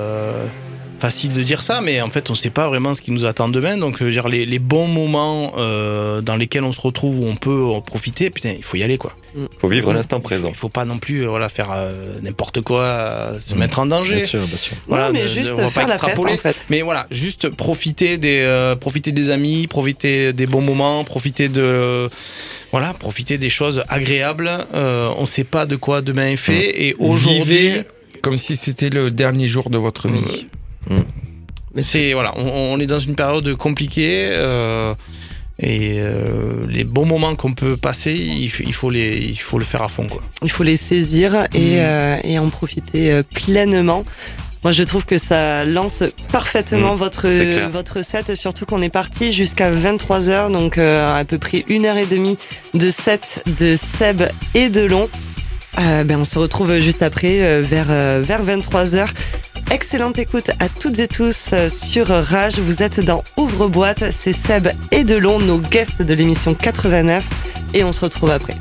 facile 0.98 1.32
de 1.32 1.42
dire 1.42 1.60
ça, 1.62 1.80
mais 1.80 2.00
en 2.00 2.08
fait, 2.10 2.30
on 2.30 2.34
sait 2.34 2.50
pas 2.50 2.68
vraiment 2.68 2.94
ce 2.94 3.00
qui 3.00 3.10
nous 3.10 3.24
attend 3.24 3.48
demain. 3.48 3.76
Donc, 3.76 4.00
euh, 4.02 4.10
dire 4.10 4.28
les, 4.28 4.46
les 4.46 4.58
bons 4.58 4.86
moments 4.86 5.52
euh, 5.58 6.20
dans 6.20 6.36
lesquels 6.36 6.64
on 6.64 6.72
se 6.72 6.80
retrouve, 6.80 7.20
où 7.20 7.26
on 7.26 7.36
peut 7.36 7.62
en 7.64 7.80
profiter, 7.80 8.30
putain, 8.30 8.54
il 8.56 8.62
faut 8.64 8.76
y 8.76 8.82
aller, 8.82 8.96
quoi. 8.98 9.14
faut 9.58 9.68
vivre 9.68 9.92
l'instant 9.92 10.20
présent. 10.20 10.48
Il 10.48 10.54
faut 10.54 10.68
pas 10.68 10.84
non 10.84 10.98
plus, 10.98 11.24
euh, 11.24 11.28
voilà, 11.28 11.48
faire 11.48 11.70
euh, 11.74 12.14
n'importe 12.22 12.60
quoi, 12.62 12.82
euh, 12.82 13.40
se 13.40 13.54
mettre 13.54 13.78
en 13.80 13.86
danger. 13.86 14.16
Bien 14.16 14.26
sûr, 14.26 14.40
bien 14.40 14.56
sûr. 14.56 14.76
Voilà, 14.86 15.08
non, 15.08 15.12
mais 15.14 15.22
de- 15.24 15.28
juste 15.28 15.46
de- 15.48 15.52
on 15.52 15.56
va 15.56 15.64
pas 15.64 15.70
faire 15.70 15.88
la 15.88 15.94
fête, 15.98 16.04
extrapoler. 16.08 16.32
en 16.34 16.38
fait. 16.38 16.56
Mais 16.70 16.82
voilà, 16.82 17.06
juste 17.10 17.48
profiter 17.50 18.16
des, 18.16 18.40
euh, 18.42 18.74
profiter 18.76 19.12
des 19.12 19.30
amis, 19.30 19.66
profiter 19.66 20.32
des 20.32 20.46
bons 20.46 20.62
moments, 20.62 21.04
profiter 21.04 21.48
de, 21.48 22.08
voilà, 22.70 22.94
profiter 22.94 23.36
des 23.36 23.50
choses 23.50 23.84
agréables. 23.88 24.50
Euh, 24.74 25.10
on 25.18 25.26
sait 25.26 25.44
pas 25.44 25.66
de 25.66 25.76
quoi 25.76 26.00
demain 26.02 26.28
est 26.28 26.36
fait 26.36 26.86
et 26.86 26.94
aujourd'hui, 26.98 27.38
Vivez 27.44 27.82
comme 28.22 28.36
si 28.38 28.56
c'était 28.56 28.88
le 28.88 29.10
dernier 29.10 29.48
jour 29.48 29.68
de 29.68 29.76
votre 29.76 30.08
vie. 30.08 30.46
Mais 31.74 31.82
c'est 31.82 32.12
voilà, 32.12 32.32
on, 32.36 32.74
on 32.74 32.80
est 32.80 32.86
dans 32.86 32.98
une 33.00 33.14
période 33.16 33.54
compliquée. 33.56 34.28
Euh, 34.32 34.94
et 35.60 35.98
euh, 36.00 36.66
les 36.68 36.82
bons 36.82 37.04
moments 37.06 37.36
qu'on 37.36 37.52
peut 37.52 37.76
passer, 37.76 38.12
il, 38.12 38.48
faut 38.50 38.90
les, 38.90 39.18
il 39.18 39.38
faut 39.38 39.58
le 39.58 39.64
faire 39.64 39.82
à 39.82 39.88
fond 39.88 40.08
quoi. 40.08 40.20
Il 40.42 40.50
faut 40.50 40.64
les 40.64 40.76
saisir 40.76 41.46
et, 41.54 41.76
Mm. 41.76 41.78
euh, 41.78 42.16
et 42.24 42.38
en 42.40 42.48
profiter 42.48 43.20
pleinement. 43.34 44.04
Moi, 44.64 44.72
je 44.72 44.82
trouve 44.82 45.04
que 45.04 45.18
ça 45.18 45.64
lance 45.66 46.02
parfaitement 46.32 46.94
Mm, 46.94 46.98
votre, 46.98 47.68
votre 47.68 48.02
set, 48.02 48.34
surtout 48.34 48.64
qu'on 48.66 48.80
est 48.82 48.88
parti 48.88 49.32
jusqu'à 49.32 49.70
23h, 49.70 50.50
donc 50.50 50.78
euh, 50.78 51.20
à 51.20 51.24
peu 51.24 51.36
près 51.38 51.64
une 51.68 51.84
heure 51.86 51.98
et 51.98 52.06
demie 52.06 52.38
de 52.72 52.88
set 52.90 53.44
de 53.60 53.76
Seb 53.98 54.22
et 54.54 54.70
de 54.70 54.80
Long. 54.80 55.08
Ben, 55.76 56.16
on 56.18 56.24
se 56.24 56.38
retrouve 56.38 56.78
juste 56.78 57.02
après, 57.02 57.60
vers, 57.62 57.86
vers 58.22 58.42
23h. 58.44 59.06
Excellente 59.70 60.18
écoute 60.18 60.50
à 60.60 60.68
toutes 60.68 60.98
et 60.98 61.08
tous 61.08 61.50
euh, 61.52 61.68
sur 61.68 62.06
Rage. 62.08 62.58
Vous 62.58 62.82
êtes 62.82 63.00
dans 63.00 63.24
Ouvre-boîte, 63.36 64.12
c'est 64.12 64.32
Seb 64.32 64.68
et 64.90 65.04
Delon, 65.04 65.38
nos 65.38 65.58
guests 65.58 66.02
de 66.02 66.14
l'émission 66.14 66.54
89, 66.54 67.24
et 67.72 67.84
on 67.84 67.92
se 67.92 68.00
retrouve 68.00 68.30
après. 68.30 68.54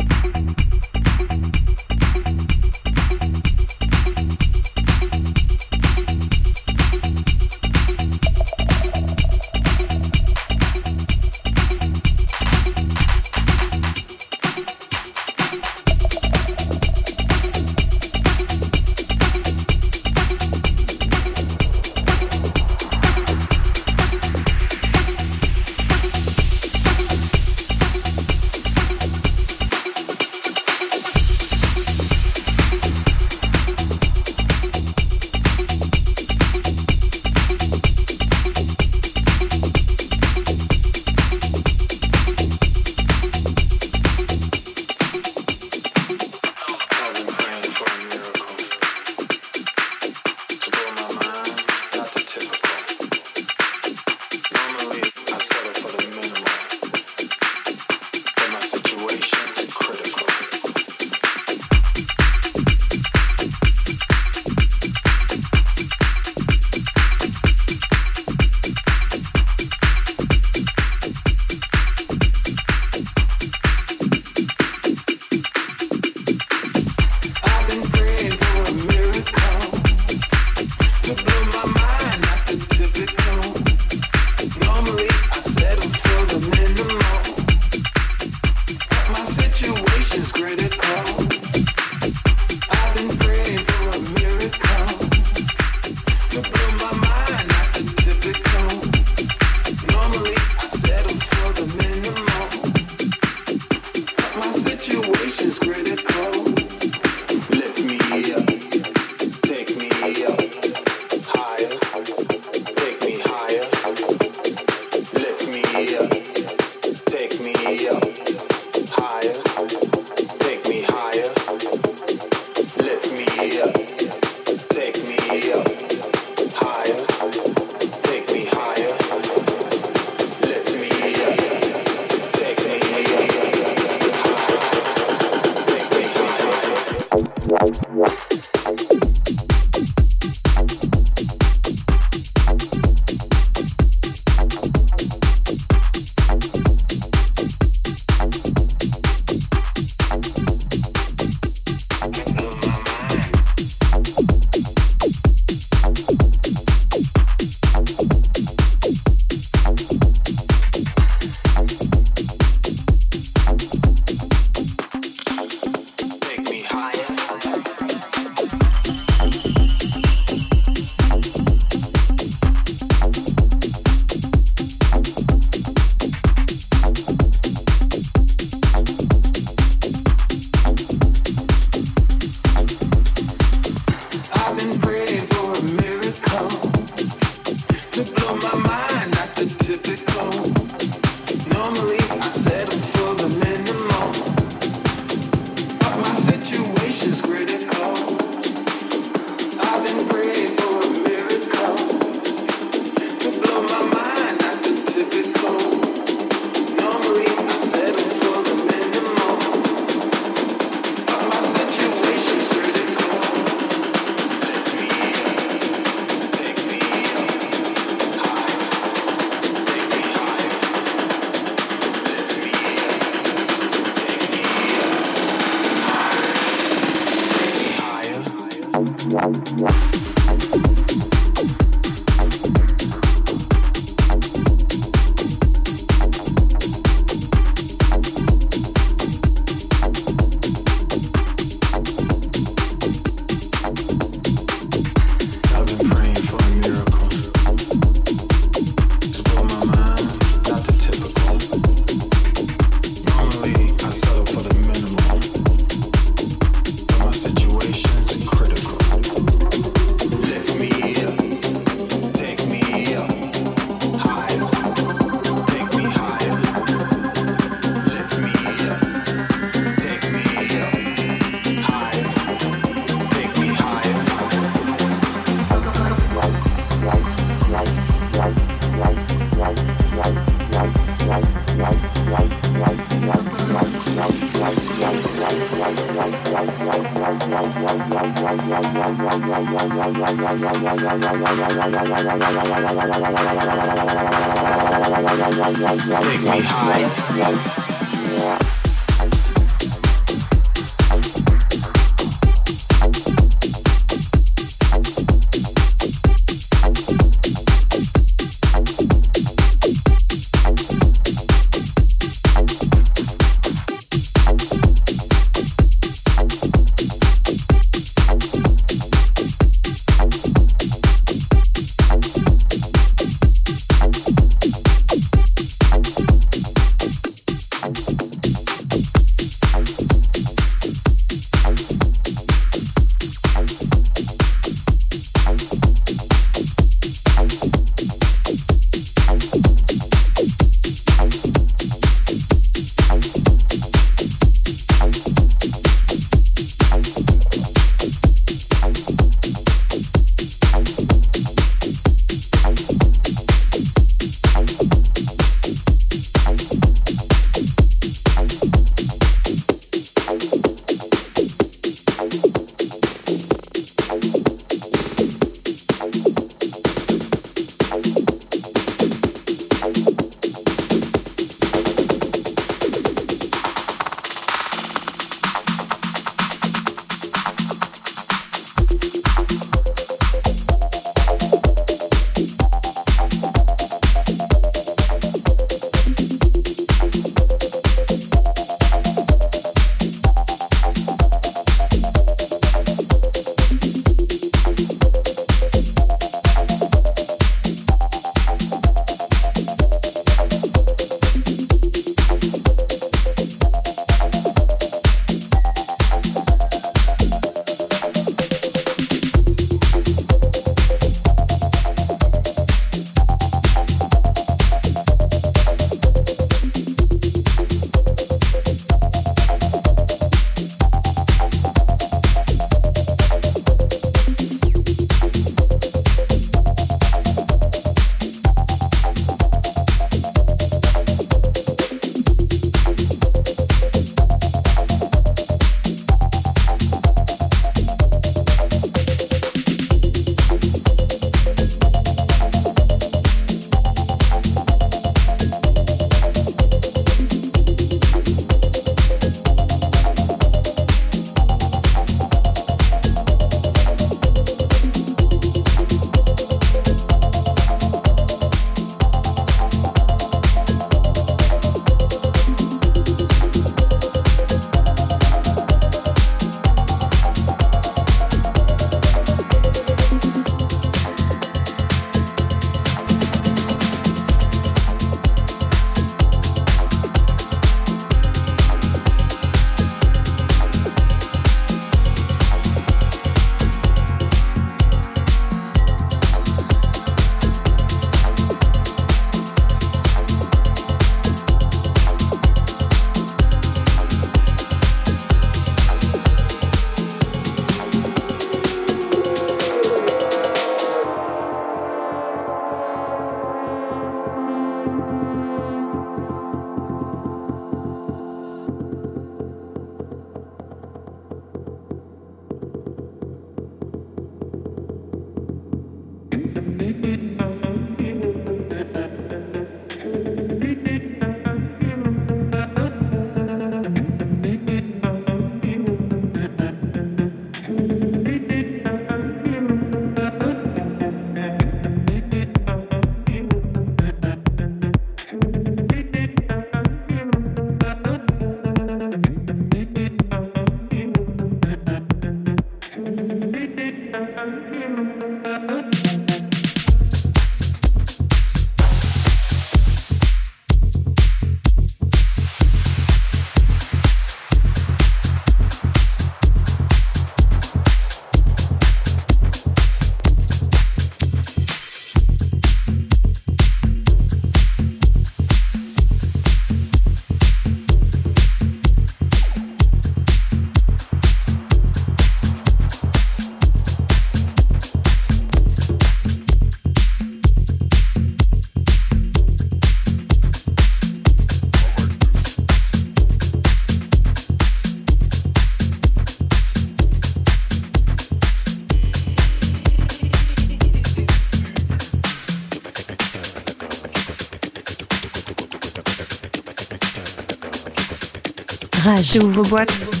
Rage. 599.13 599.23
ouvre 599.23 599.43
boîte. 599.43 600.00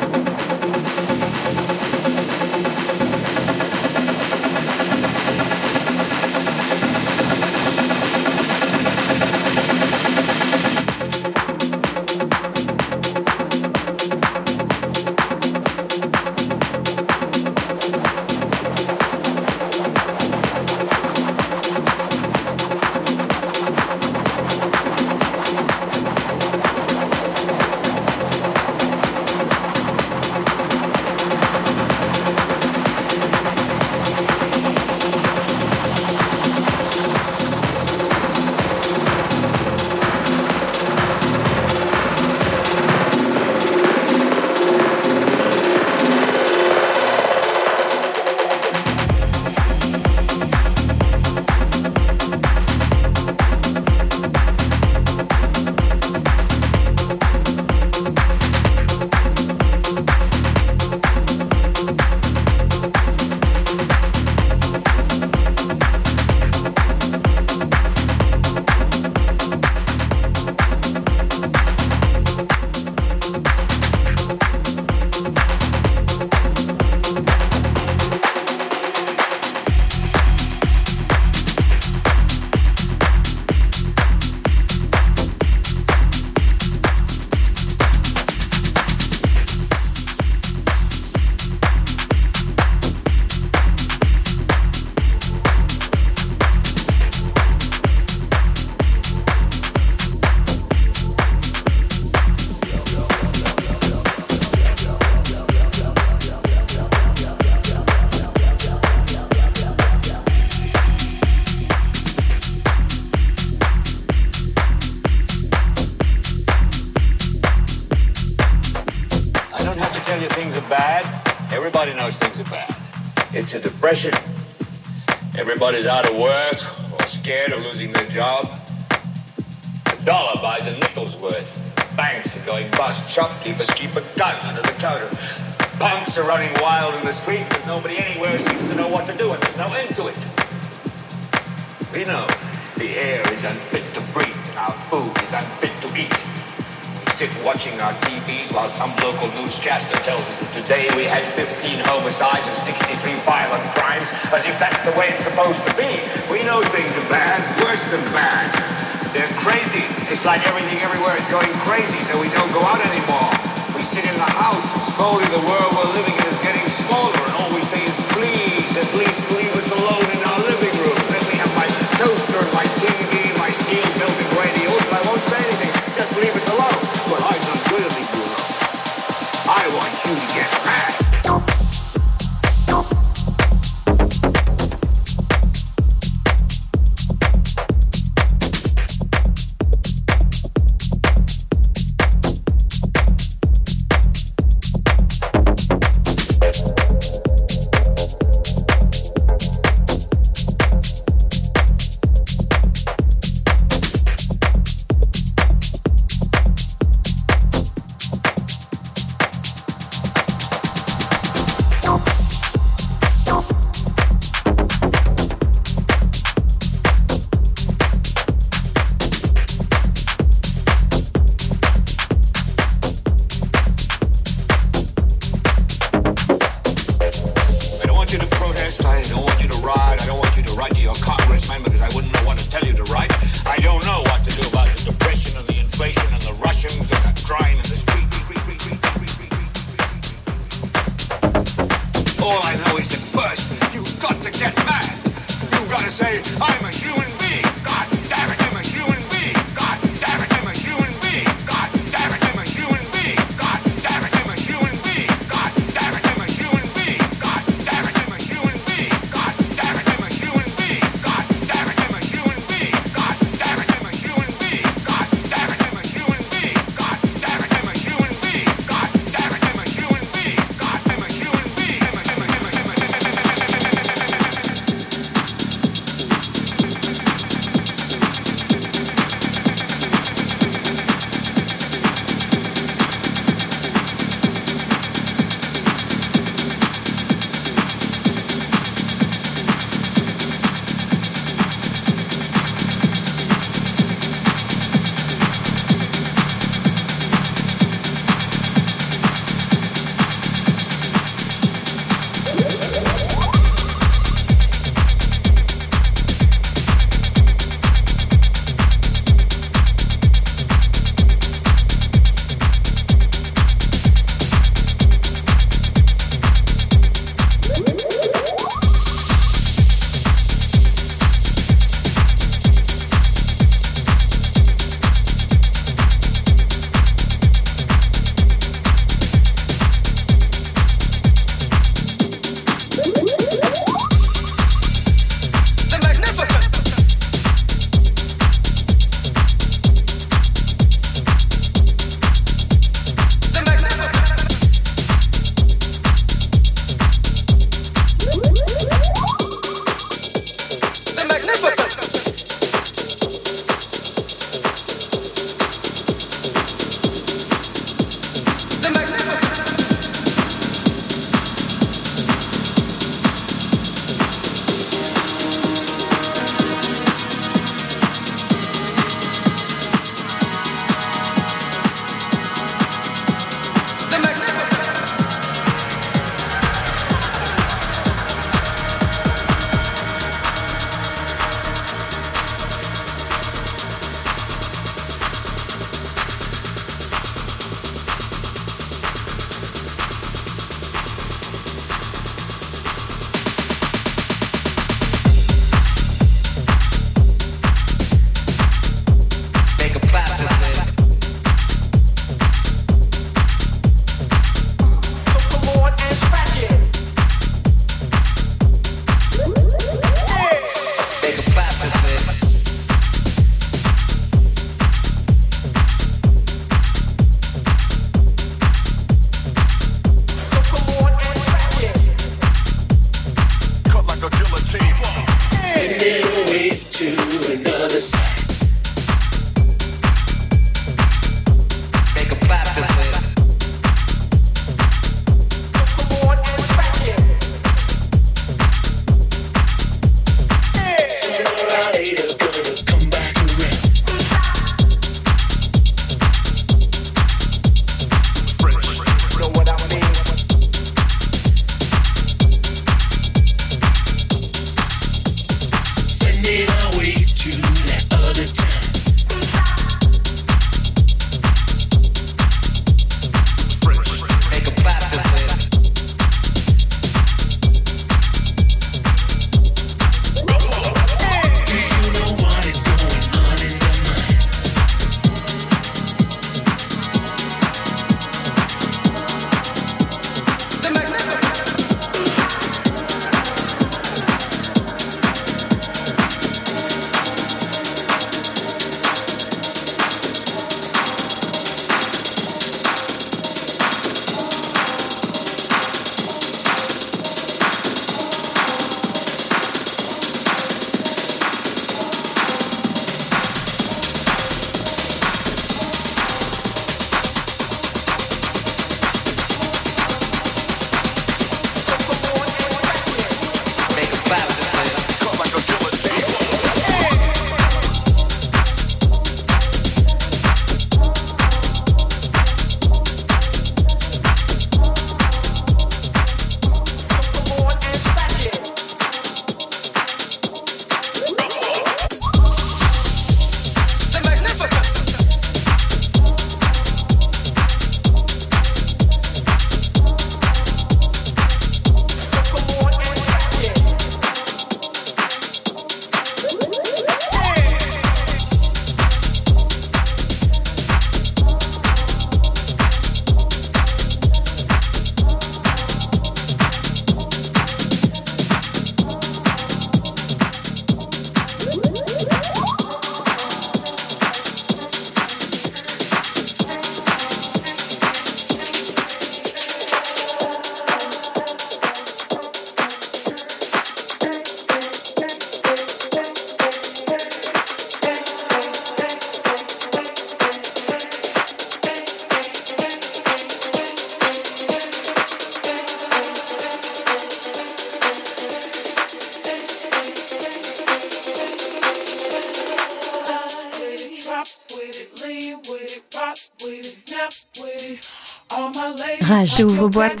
Rage, 599.36 599.44
vos 599.44 599.68
boîtes. 599.68 600.00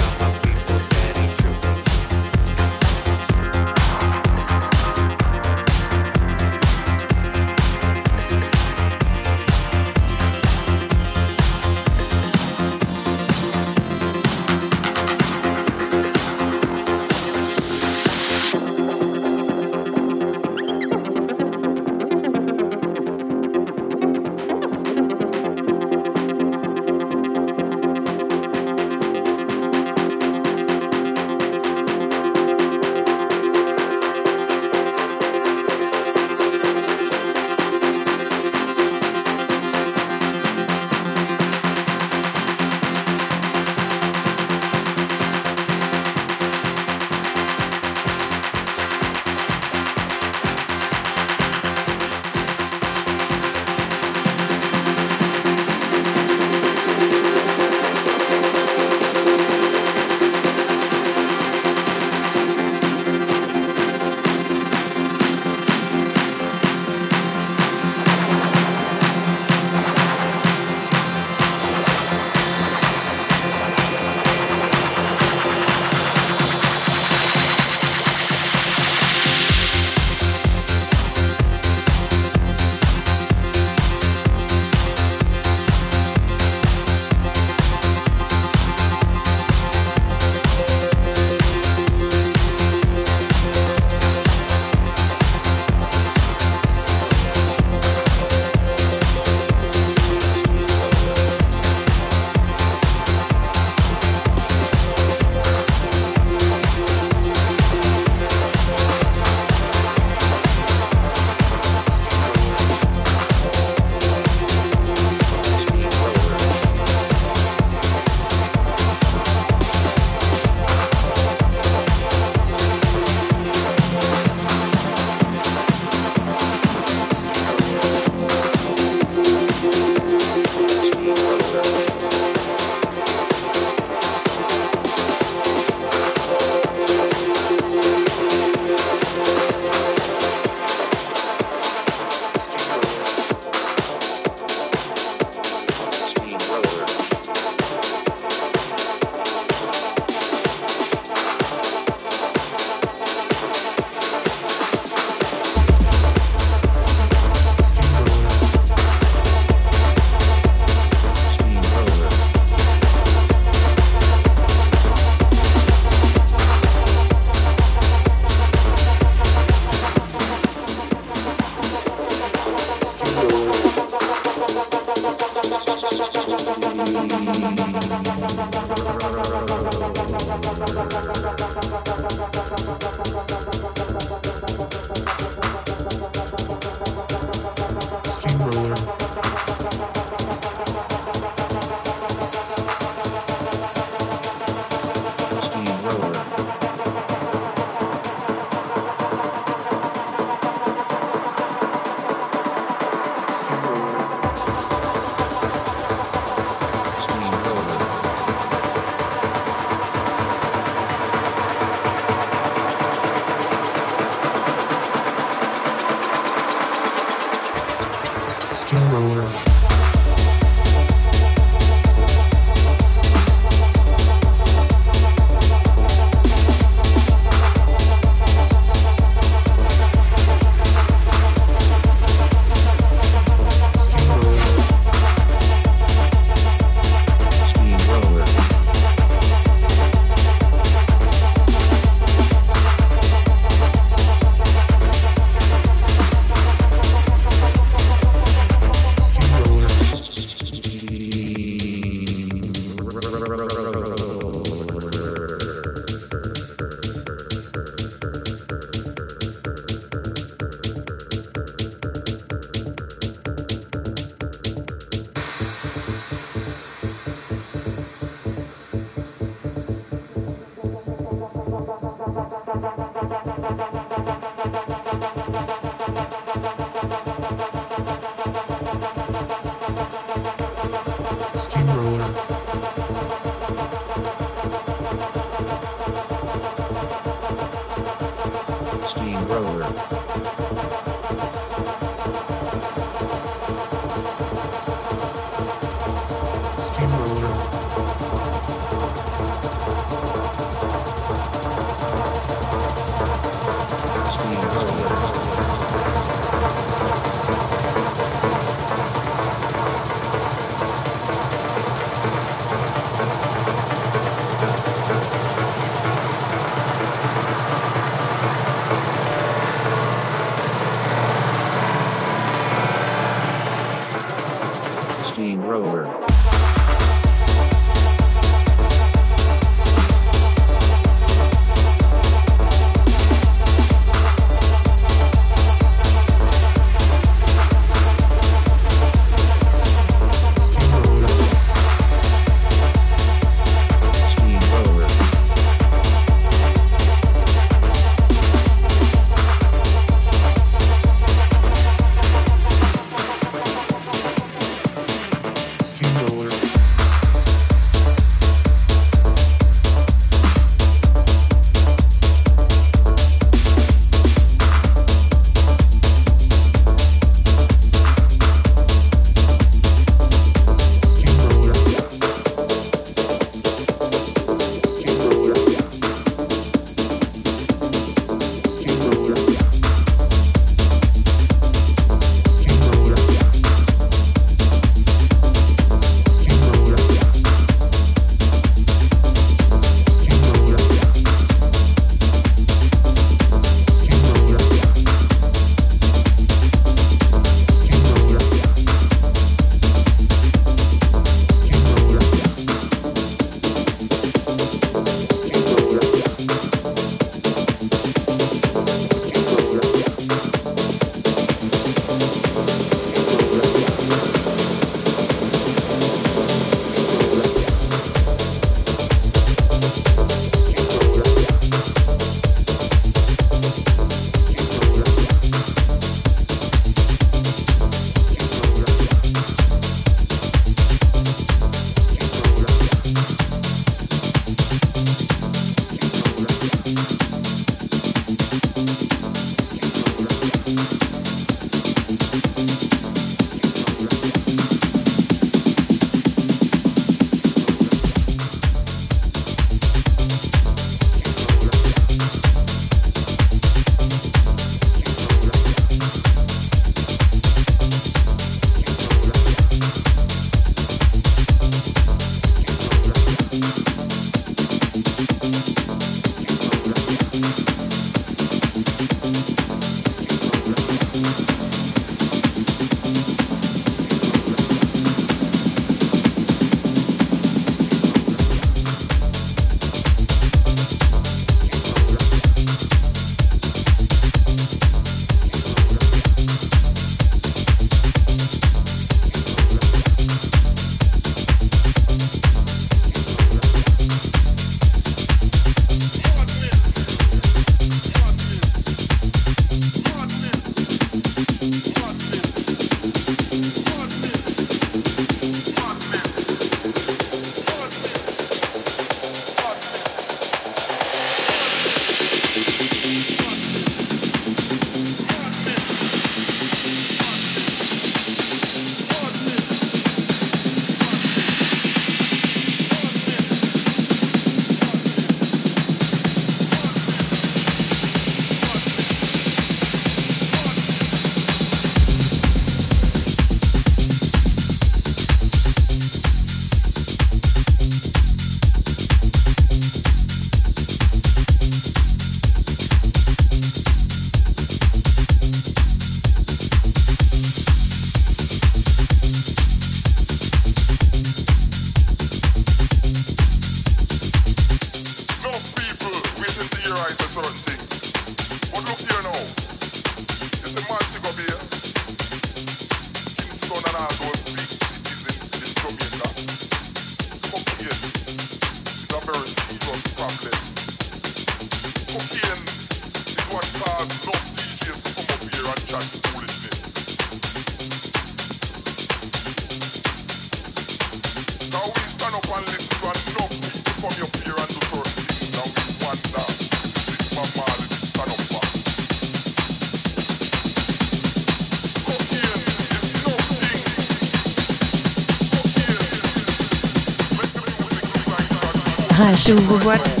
Rage, 599.11 599.27
j'ouvre 599.27 599.57
boîte. 599.59 600.00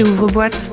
Rage, 0.00 0.06
j'ouvre 0.06 0.26
boîte. 0.28 0.69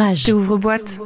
Rage. 0.00 0.24
J'ouvre 0.28 0.56
boîte. 0.56 0.98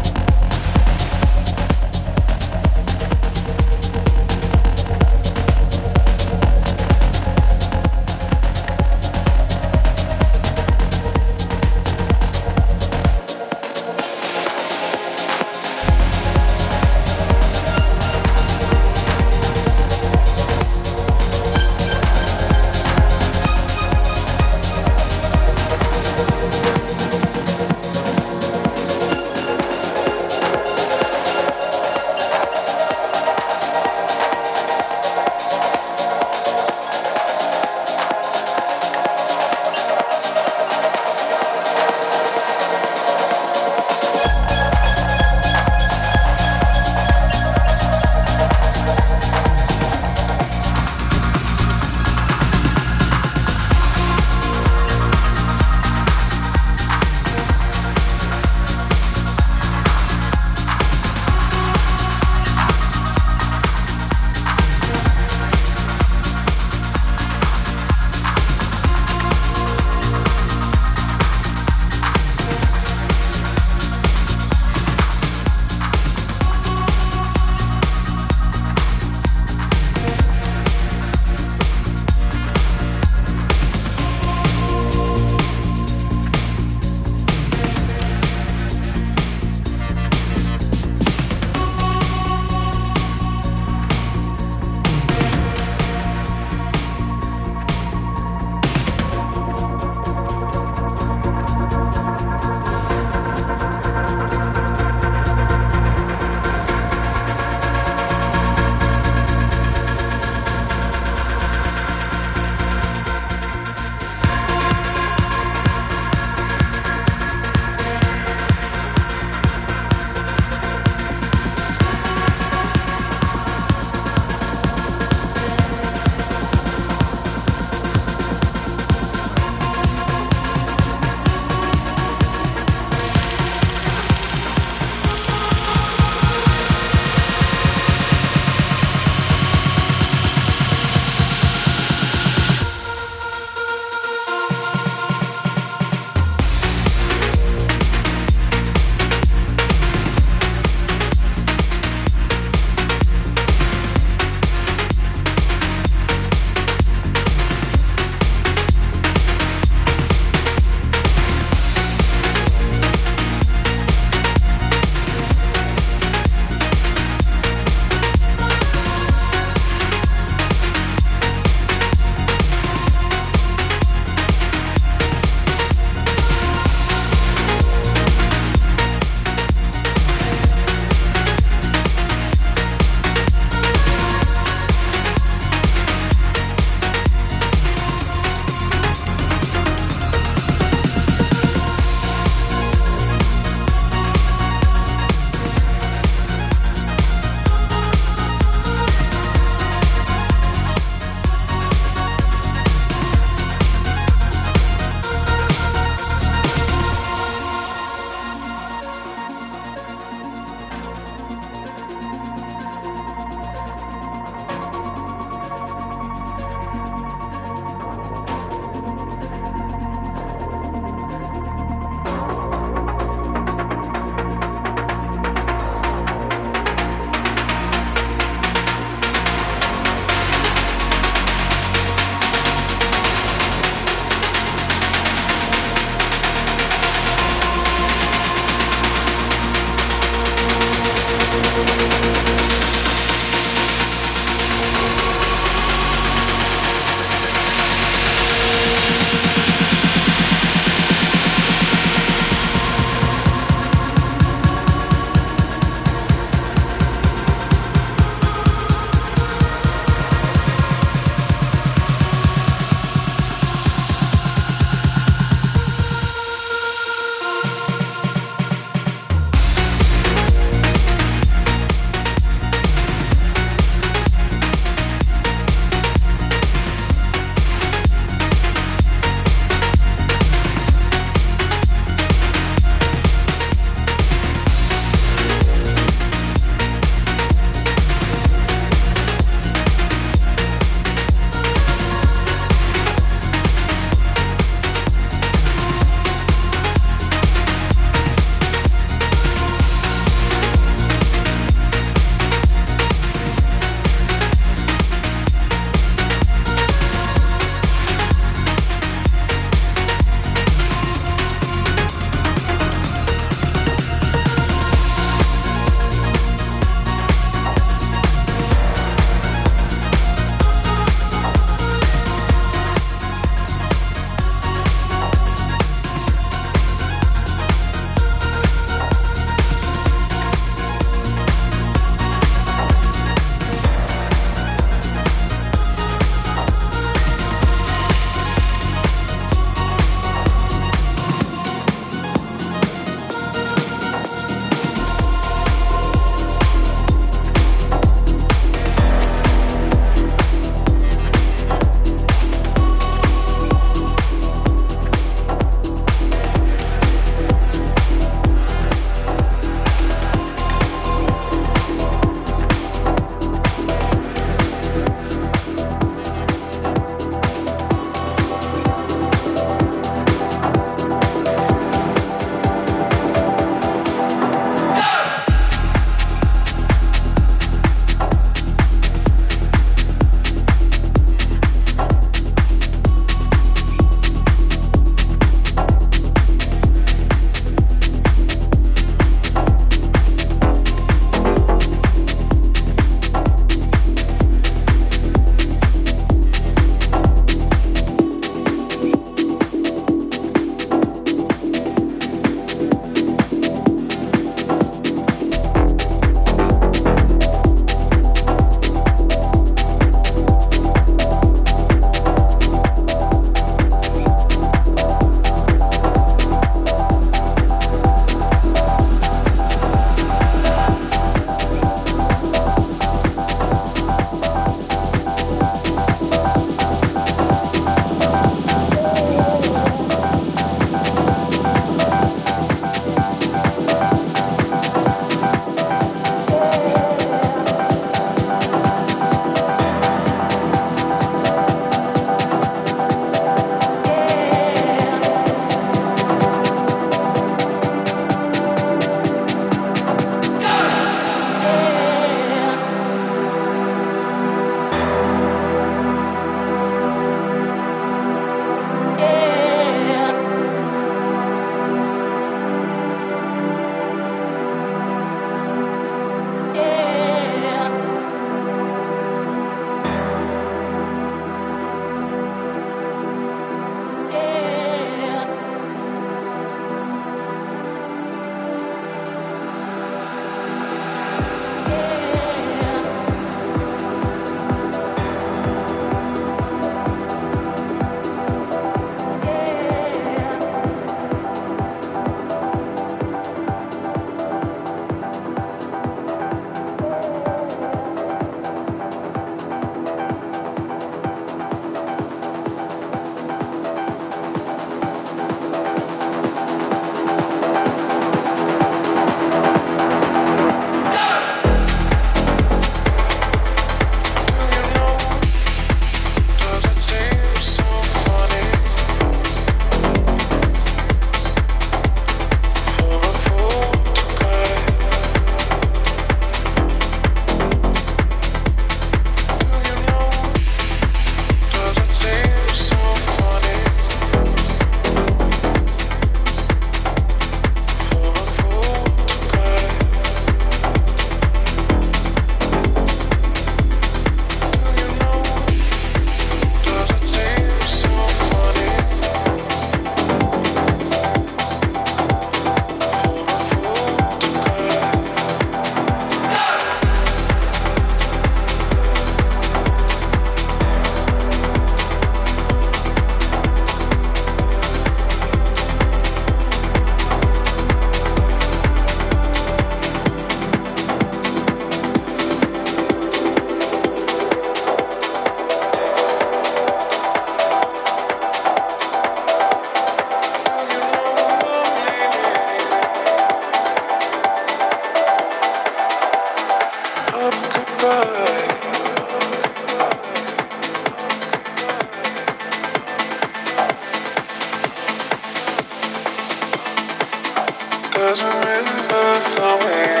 rivers 598.11 598.67
of 598.91 599.23
flowing. 599.35 600.00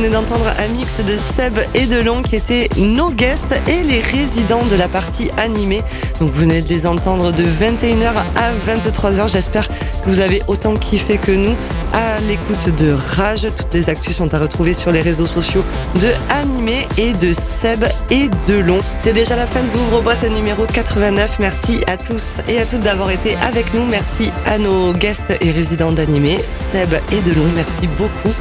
Venez 0.00 0.12
d'entendre 0.14 0.46
un 0.58 0.68
mix 0.68 0.88
de 1.04 1.18
Seb 1.36 1.58
et 1.74 1.84
de 1.84 1.98
Long 1.98 2.22
qui 2.22 2.36
étaient 2.36 2.70
nos 2.78 3.10
guests 3.10 3.54
et 3.68 3.82
les 3.82 4.00
résidents 4.00 4.64
de 4.70 4.76
la 4.76 4.88
partie 4.88 5.30
animée. 5.36 5.82
Donc 6.20 6.32
vous 6.32 6.40
venez 6.40 6.62
de 6.62 6.68
les 6.70 6.86
entendre 6.86 7.32
de 7.32 7.42
21h 7.42 8.12
à 8.34 8.50
23h. 8.66 9.30
J'espère 9.30 9.68
que 9.68 9.74
vous 10.06 10.20
avez 10.20 10.42
autant 10.46 10.76
kiffé 10.76 11.18
que 11.18 11.32
nous 11.32 11.54
à 11.92 12.18
l'écoute 12.20 12.74
de 12.78 12.92
Rage. 12.92 13.46
Toutes 13.58 13.74
les 13.74 13.90
actus 13.90 14.16
sont 14.16 14.32
à 14.32 14.38
retrouver 14.38 14.72
sur 14.72 14.90
les 14.90 15.02
réseaux 15.02 15.26
sociaux 15.26 15.62
de 15.96 16.08
Animé 16.30 16.88
et 16.96 17.12
de 17.12 17.34
Seb 17.34 17.84
et 18.10 18.30
de 18.48 18.54
Long. 18.54 18.80
C'est 18.96 19.12
déjà 19.12 19.36
la 19.36 19.46
fin 19.46 19.60
d'ouvre-boîte 19.64 20.24
numéro 20.30 20.64
89. 20.64 21.36
Merci 21.40 21.80
à 21.86 21.98
tous 21.98 22.38
et 22.48 22.58
à 22.58 22.64
toutes 22.64 22.80
d'avoir 22.80 23.10
été 23.10 23.36
avec 23.42 23.74
nous. 23.74 23.84
Merci 23.84 24.30
à 24.46 24.56
nos 24.56 24.94
guests 24.94 25.36
et 25.42 25.50
résidents 25.50 25.92
d'Animé, 25.92 26.38
Seb 26.72 26.94
et 27.12 27.20
de 27.20 27.34
Long. 27.34 27.48
Merci 27.54 27.86
beaucoup. 27.98 28.34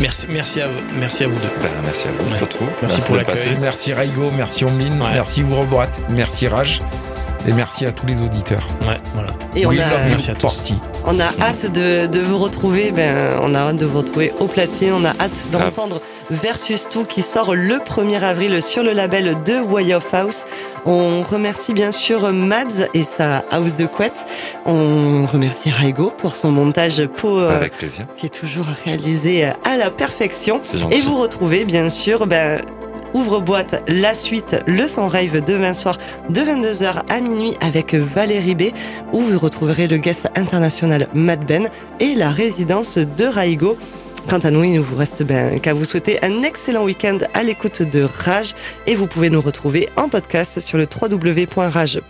Merci, 0.00 0.26
merci 0.28 0.60
à 0.60 0.68
vous, 0.68 0.80
merci 0.98 1.24
à 1.24 1.28
vous 1.28 1.34
deux. 1.38 1.48
Bah, 1.62 1.68
merci 1.84 2.08
à 2.08 2.10
vous 2.12 2.30
Ouais. 2.30 2.38
surtout. 2.38 2.64
Merci 2.82 3.00
pour 3.02 3.16
d'être 3.16 3.28
l'accueil. 3.28 3.56
Merci 3.60 3.92
Raigo, 3.92 4.30
merci 4.36 4.64
Omblin, 4.64 4.90
Ouais. 5.00 5.12
merci 5.14 5.42
Ouvre-Boîte, 5.42 6.00
merci 6.10 6.48
Rage. 6.48 6.80
Et 7.46 7.52
merci 7.52 7.84
à 7.84 7.92
tous 7.92 8.06
les 8.06 8.22
auditeurs. 8.22 8.66
Ouais, 8.80 8.96
voilà. 9.12 9.28
Et 9.54 9.66
on 9.66 9.70
a, 9.70 9.74
Merci 10.08 10.30
à 10.30 10.34
tous. 10.34 10.72
On 11.04 11.20
a 11.20 11.26
hâte 11.42 11.70
de, 11.70 12.06
de 12.06 12.20
vous 12.20 12.38
retrouver. 12.38 12.90
Ben, 12.90 13.38
on 13.42 13.54
a 13.54 13.58
hâte 13.58 13.76
de 13.76 13.84
vous 13.84 13.98
retrouver 13.98 14.32
au 14.40 14.46
platine. 14.46 14.94
On 14.94 15.04
a 15.04 15.10
hâte 15.10 15.50
d'entendre 15.52 16.00
Versus 16.30 16.88
Tout 16.90 17.04
qui 17.04 17.20
sort 17.20 17.54
le 17.54 17.76
1er 17.80 18.22
avril 18.22 18.62
sur 18.62 18.82
le 18.82 18.92
label 18.92 19.36
de 19.44 19.60
Way 19.60 19.92
of 19.92 20.14
House. 20.14 20.44
On 20.86 21.22
remercie 21.22 21.74
bien 21.74 21.92
sûr 21.92 22.32
Mads 22.32 22.86
et 22.94 23.04
sa 23.04 23.44
house 23.50 23.74
de 23.74 23.84
couette. 23.84 24.24
On 24.66 25.26
remercie 25.26 25.70
Raigo 25.70 26.10
pour 26.16 26.36
son 26.36 26.50
montage 26.50 27.06
pour, 27.06 27.38
euh, 27.38 27.54
Avec 27.54 27.76
plaisir. 27.76 28.06
qui 28.16 28.26
est 28.26 28.30
toujours 28.30 28.66
réalisé 28.84 29.44
à 29.44 29.76
la 29.76 29.90
perfection. 29.90 30.60
Et 30.90 31.00
vous 31.00 31.18
retrouvez 31.18 31.64
bien 31.64 31.88
sûr 31.88 32.26
ben, 32.26 32.62
Ouvre-boîte, 33.14 33.82
la 33.86 34.12
suite, 34.14 34.56
le 34.66 34.88
son 34.88 35.06
rave 35.06 35.44
demain 35.44 35.72
soir 35.72 35.98
de 36.30 36.40
22h 36.40 37.02
à 37.08 37.20
minuit 37.20 37.56
avec 37.60 37.94
Valérie 37.94 38.56
B, 38.56 38.62
où 39.12 39.20
vous 39.20 39.38
retrouverez 39.38 39.86
le 39.86 39.98
guest 39.98 40.28
international 40.34 41.06
Matt 41.14 41.46
Ben 41.46 41.68
et 42.00 42.16
la 42.16 42.30
résidence 42.30 42.98
de 42.98 43.24
Raigo. 43.24 43.78
Quant 44.28 44.38
à 44.38 44.50
nous, 44.50 44.64
il 44.64 44.72
ne 44.72 44.80
vous 44.80 44.96
reste 44.96 45.22
ben, 45.22 45.60
qu'à 45.60 45.74
vous 45.74 45.84
souhaiter 45.84 46.18
un 46.24 46.42
excellent 46.42 46.82
week-end 46.82 47.18
à 47.34 47.44
l'écoute 47.44 47.82
de 47.82 48.08
Rage 48.24 48.56
et 48.88 48.96
vous 48.96 49.06
pouvez 49.06 49.30
nous 49.30 49.40
retrouver 49.40 49.90
en 49.96 50.08
podcast 50.08 50.58
sur 50.58 50.76
le 50.76 50.88
www.rage.fr. 51.00 52.00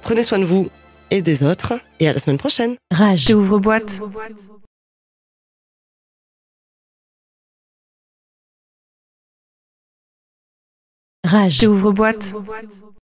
Prenez 0.00 0.22
soin 0.22 0.38
de 0.38 0.44
vous 0.44 0.68
et 1.10 1.22
des 1.22 1.42
autres 1.42 1.74
et 2.00 2.08
à 2.08 2.12
la 2.12 2.18
semaine 2.18 2.38
prochaine. 2.38 2.76
Rage. 2.92 3.30
Ouvre-boîte. 3.30 3.90
Rage. 11.24 11.64
Ouvre-boîte. 11.64 12.32